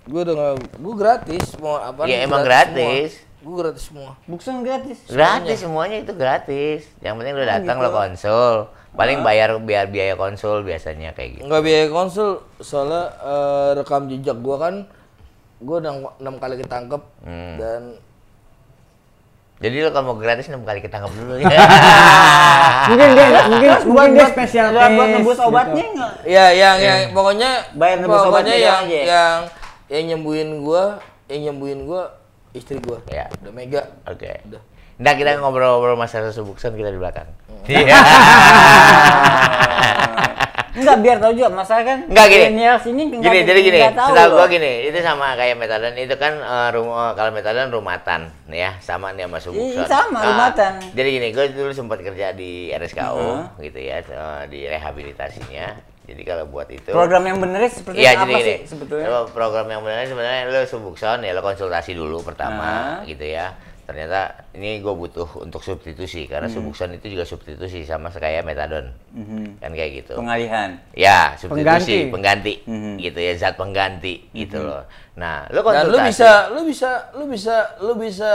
[0.07, 3.11] gua udah nggak gua gratis mau apa Ya emang gratis.
[3.16, 3.42] semua.
[3.42, 4.98] gua gratis semua Bukson gratis.
[5.07, 6.80] Gratis semuanya itu gratis.
[7.00, 8.54] Yang penting lu datang lo konsul.
[8.92, 11.44] Paling bayar biar biaya konsul biasanya kayak gitu.
[11.44, 12.28] nggak biaya konsul
[12.59, 14.74] soalnya eh, rekam jejak gua kan
[15.59, 17.54] gua udah enam kali ketangkep Hmm.
[17.57, 17.82] dan
[19.57, 21.48] Jadi lo kalau mau gratis enam kali ketangkap dulu ya.
[22.86, 25.46] mungkin dia mungkin mungkin dia spesial buat, buat nebus gitu.
[25.46, 26.12] obatnya enggak?
[26.26, 28.98] ya yang yang pokoknya Bayar nebus pokoknya obatnya yang aja.
[29.02, 29.38] yang
[29.88, 30.82] yang nyembuhin gua
[31.26, 32.02] yang nyembuhin gua
[32.52, 33.26] istri gua Ya.
[33.38, 34.28] udah mega Oke.
[34.44, 34.61] Udah.
[34.96, 37.28] Nah kita ngobrol-ngobrol masalah subuksan kita di belakang.
[37.48, 37.64] Hmm.
[40.76, 41.98] Enggak biar tahu juga masalah kan.
[42.04, 42.44] Enggak gini.
[42.46, 43.78] millennials ini Gini, jadi gini.
[43.82, 48.20] Setahu gua gini, itu sama kayak metadon itu kan eh, rum- eh, kalau metadon rumatan
[48.46, 49.72] ya, sama nih sama subukson.
[49.74, 50.72] Iya, sama, rumatan.
[50.92, 53.42] Jadi gini, gue dulu sempat kerja di RSKO Heeh.
[53.64, 55.66] gitu ya, eh, di rehabilitasinya.
[56.04, 58.44] Jadi kalau buat itu Program yang benernya seperti Iya, apa jadi gini.
[58.44, 59.26] sih sebetulnya?
[59.26, 62.96] Program yang benar sebenarnya lo subukson ya lo konsultasi dulu pertama Nah.
[63.02, 63.58] gitu ya.
[63.87, 66.59] Ternyata ini gue butuh untuk substitusi karena Hmm.
[66.59, 68.91] subukson itu juga substitusi sama kayak metadon.
[69.14, 69.62] Mhm.
[69.62, 70.18] Kan kayak gitu.
[70.18, 70.74] Pengalihan.
[70.91, 72.11] Ya, substitusi, Pengganti.
[72.11, 72.93] pengganti, Mhm.
[72.99, 74.82] gitu ya, zat pengganti gitu loh.
[75.14, 75.95] Nah, lo Dan konsultasi.
[75.95, 78.30] lu bisa, lu bisa, lu bisa, lu bisa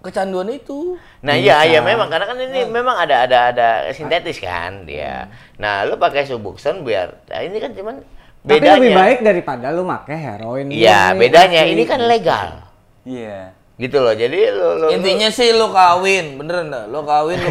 [0.00, 1.00] kecanduan itu.
[1.24, 5.32] Nah, iya, iya memang karena kan ini memang ada ada ada sintetis kan dia.
[5.56, 7.96] Nah, lo pakai subukson biar nah, ini kan cuman
[8.44, 8.76] Tapi bedanya.
[8.76, 10.68] lebih baik daripada lu make heroin.
[10.68, 12.60] Iya, bedanya ini kan legal.
[13.00, 13.56] Iya.
[13.74, 14.14] Gitu loh.
[14.14, 16.86] Jadi lo lo Intinya sih lu kawin, beneran dah.
[16.86, 17.48] Lu kawin, lu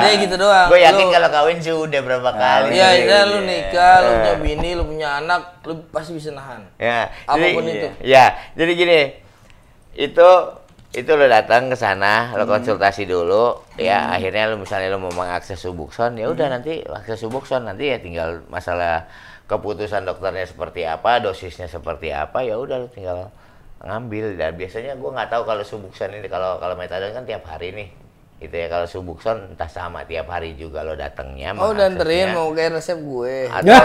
[0.00, 0.66] Dia gitu doang.
[0.66, 2.74] Gue yakin kalau kawin sudah berapa kali.
[2.74, 3.46] Iya, iya, lu Iya.
[3.46, 6.66] nikah, lu punya bini, lu punya anak, lu pasti bisa nahan.
[6.82, 7.88] Ya, Apa pun jadi, itu.
[8.02, 8.24] Ya,
[8.58, 9.00] jadi gini.
[9.94, 10.28] Itu
[10.90, 15.62] itu lo datang ke sana, lo konsultasi dulu, ya akhirnya lo misalnya lo mau mengakses
[15.62, 19.06] subukson, ya udah nanti akses subukson nanti ya tinggal masalah
[19.46, 23.30] keputusan dokternya seperti apa, dosisnya seperti apa, ya udah lo tinggal
[23.84, 24.36] ngambil.
[24.36, 27.88] Dan biasanya gua nggak tahu kalau subukson ini kalau kalau metadon kan tiap hari nih,
[28.40, 28.66] gitu ya.
[28.68, 31.56] Kalau subukson entah sama tiap hari juga lo datangnya.
[31.56, 33.48] Oh, dan terin mau kayak resep gue.
[33.48, 33.68] atau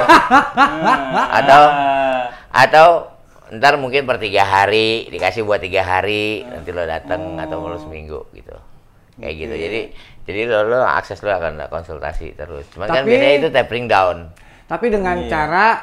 [1.39, 1.61] atau
[2.51, 2.89] atau
[3.53, 8.25] ntar mungkin per tiga hari dikasih buat tiga hari nanti lo datang atau lo seminggu
[8.33, 8.57] gitu
[9.21, 9.79] kayak gitu jadi
[10.25, 14.17] jadi lo, lo akses lo akan konsultasi terus cuman kan Tapi- biasanya itu tapering down
[14.65, 15.77] Tapi dengan cara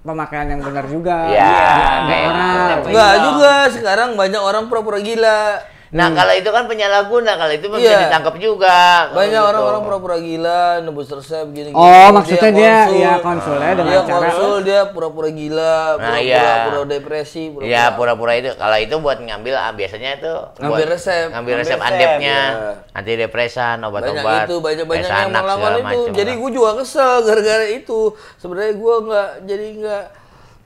[0.00, 1.28] pemakaian yang benar juga.
[1.28, 2.76] Iya, Ada kayak orang.
[2.88, 5.60] Enggak juga, sekarang banyak orang pura-pura gila.
[5.90, 7.98] Nah kalau itu kan penyalahguna kalau itu bisa Iya.
[8.06, 9.42] ditangkap juga Banyak gitu.
[9.44, 11.74] orang-orang pura-pura gila, nebus resep gini-gini.
[11.74, 12.94] Oh, maksudnya dia konsul.
[12.96, 16.50] ya konsulnya dengan Dia cara konsul, dia pura-pura gila, Nah, pura-pura iya.
[16.64, 17.66] pura depresi, pura-pura.
[17.66, 21.26] Iya pura-pura itu kalau itu buat ngambil ah, biasanya itu Ngambil buat resep.
[21.28, 25.74] ngambil resep Ngambil andepnya resep, antidepresan banyak obat-obat itu banyak banyak yang Esanak, melakukan segala
[25.74, 27.98] itu macem jadi gue juga kesel gara-gara itu
[28.36, 30.04] sebenarnya gue nggak jadi nggak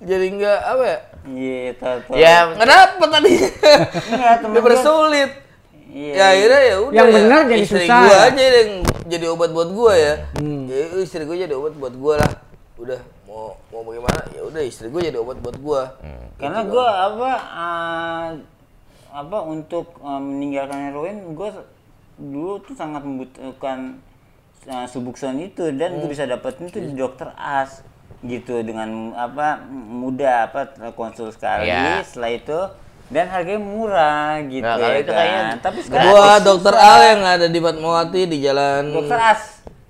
[0.05, 3.33] jadi nggak apa ya Iya, tahu ya nggak dapet tadi?
[4.12, 4.64] Iya, temen gua.
[4.68, 5.31] bersulit.
[5.95, 6.11] Iya.
[6.11, 8.01] ya akhirnya ya udah Yang ya, benar jadi istri susah.
[8.03, 8.27] gue ya?
[8.27, 8.70] aja yang
[9.07, 10.14] jadi obat buat gue ya.
[10.35, 10.62] Hmm.
[10.66, 12.33] ya istri gue jadi obat buat gue lah.
[12.75, 14.20] Udah mau mau bagaimana?
[14.35, 16.27] Ya udah istri gue jadi obat buat gue Hmm.
[16.35, 18.27] Karena gua apa ah,
[19.14, 21.62] apa untuk ah, meninggalkan heroin gua
[22.18, 24.03] dulu tuh sangat membutuhkan
[24.91, 25.70] subukson itu.
[25.72, 27.87] Dan gua bisa dapetin tuh di dokter as
[28.25, 30.61] gitu dengan apa mudah apa
[30.91, 32.01] konsul sekali Iya.
[32.03, 32.59] setelah itu
[33.07, 35.18] dan harganya murah gitu Nah, kalau ya itu kan.
[35.20, 39.43] kayaknya tapi sekarang Gua dokter Al yang ada di Fatmawati di jalan dokter as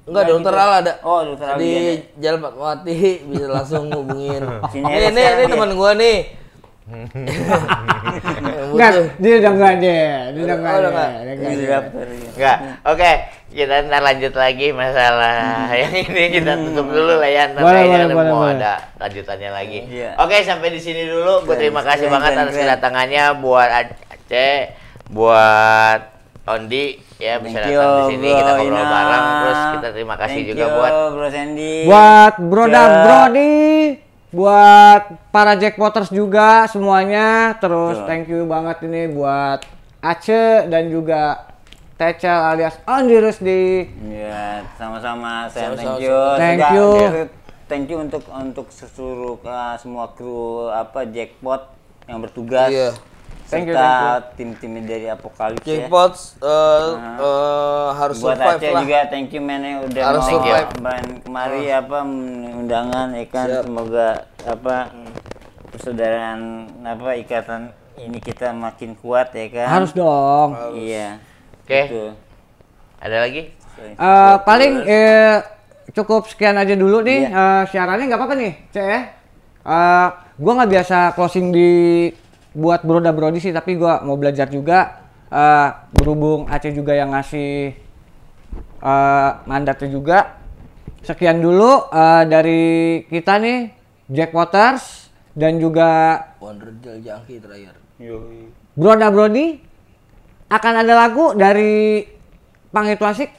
[0.04, 0.60] Enggak, Nggak dokter gitu.
[0.60, 0.92] Al ada.
[1.00, 4.42] oh dokter as di iya, Jalan Fatmawati bisa langsung hubungin.
[4.74, 5.46] Sekarang ini dia.
[5.46, 6.16] teman gua nih.
[8.64, 10.04] Enggak, dia udah enggak deh.
[10.30, 10.74] Dia udah enggak.
[10.74, 10.90] Deh.
[10.90, 11.10] nggak.
[11.14, 11.68] Dia Ini nggak deh.
[11.70, 12.28] daftar, iya.
[12.30, 12.56] Enggak.
[12.84, 13.10] Oke,
[13.50, 15.36] kita ntar lanjut lagi masalah
[15.80, 17.42] yang ini kita tutup dulu lah ya.
[17.48, 18.56] Ntar Boleh, kayaknya boleh, ada- boleh, mau boleh.
[18.58, 19.80] ada lanjutannya lagi.
[19.86, 20.10] Iya.
[20.18, 21.32] Oke, sampai di sini dulu.
[21.42, 23.68] Gue terima kasih banget atas kedatangannya buat
[24.10, 24.56] Aceh,
[25.08, 26.00] buat
[26.44, 28.90] Ondi ya bisa Thank you, datang di sini kita Bro ngobrol Ina.
[28.90, 31.74] bareng terus kita terima kasih Thank juga you, buat Bro Sandy.
[31.88, 33.00] Buat Broda Cek.
[33.00, 33.54] Brody,
[34.34, 37.54] buat para Jackpoters juga semuanya.
[37.62, 38.08] Terus Betul.
[38.10, 39.62] thank you banget ini buat
[40.02, 41.54] Aceh dan juga
[41.94, 43.86] Tecel alias Andi Rusdi.
[44.10, 45.46] Iya, sama-sama.
[45.46, 46.18] Saya thank you.
[46.34, 46.90] Thank Juga, you.
[47.64, 51.70] Thank you untuk untuk seluruh uh, semua kru apa jackpot
[52.10, 52.68] yang bertugas.
[52.68, 53.13] Iya.
[53.46, 55.84] Thank you, serta tim-tim dari Apokalips ya.
[55.84, 56.88] Jackpots eh,
[57.18, 58.82] eh, harus Buat survive Aceh lah.
[58.82, 60.70] juga thank you men yang udah Harus mau survive.
[60.80, 61.98] main kemari apa
[62.56, 63.62] undangan ya kan Siap.
[63.62, 64.08] semoga
[64.42, 64.74] apa
[65.68, 66.40] persaudaraan
[66.82, 67.62] apa ikatan
[67.96, 69.66] ini kita makin kuat ya kan.
[69.70, 70.50] Harus dong.
[70.72, 71.18] Iya.
[71.60, 71.80] Oke.
[71.84, 72.04] Gitu.
[72.96, 73.42] ada lagi
[73.76, 75.42] Eh, paling eh,
[75.92, 77.34] cukup sekian aja dulu nih Iya.
[77.34, 79.00] eh, siarannya nggak apa-apa nih, Cek ya.
[79.62, 81.70] Eh, gua nggak biasa closing di
[82.54, 85.04] buat Broda Brody sih, tapi gua mau belajar juga.
[85.34, 87.74] Eh, berhubung Aceh juga yang ngasih
[88.80, 90.38] eh, mandatnya juga.
[91.02, 92.62] Sekian dulu eh, dari
[93.10, 93.74] kita nih,
[94.08, 97.74] Jack Waters dan juga Wonder Gel Jangki terakhir.
[98.78, 99.58] Broda Brody
[100.46, 102.06] akan ada lagu dari
[102.70, 103.30] Pangitu Asik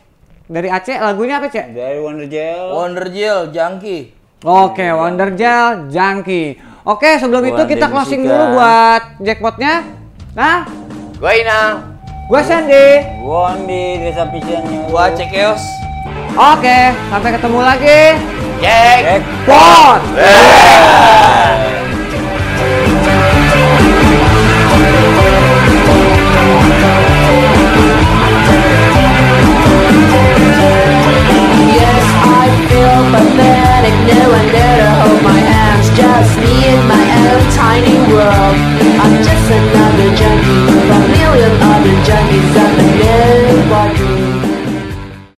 [0.52, 1.00] dari Aceh.
[1.00, 1.72] Lagunya apa, Cek?
[1.72, 2.66] Dari Wonder Gel.
[2.76, 4.26] Wonder Gel Jangki.
[4.46, 6.54] Oke, Wonder Gel, Junkie.
[6.86, 8.30] Oke, sebelum gua itu kita closing musika.
[8.30, 9.74] dulu buat jackpotnya.
[10.38, 10.70] Nah,
[11.18, 11.98] gue Inang.
[12.30, 13.02] Gue Sandy.
[13.26, 14.86] Gue Andi, Desa Pijannya.
[14.86, 15.66] Gue Cekios.
[16.38, 18.02] Oke, sampai ketemu lagi.
[18.62, 20.02] Jackpot!
[20.14, 21.86] Yeah.
[33.06, 36.55] Pathetic, no one there to hold my hands, just me.
[37.26, 38.56] little tiny world.
[39.02, 40.64] I'm just another junkie,
[40.96, 43.95] a million other junkies, and nobody.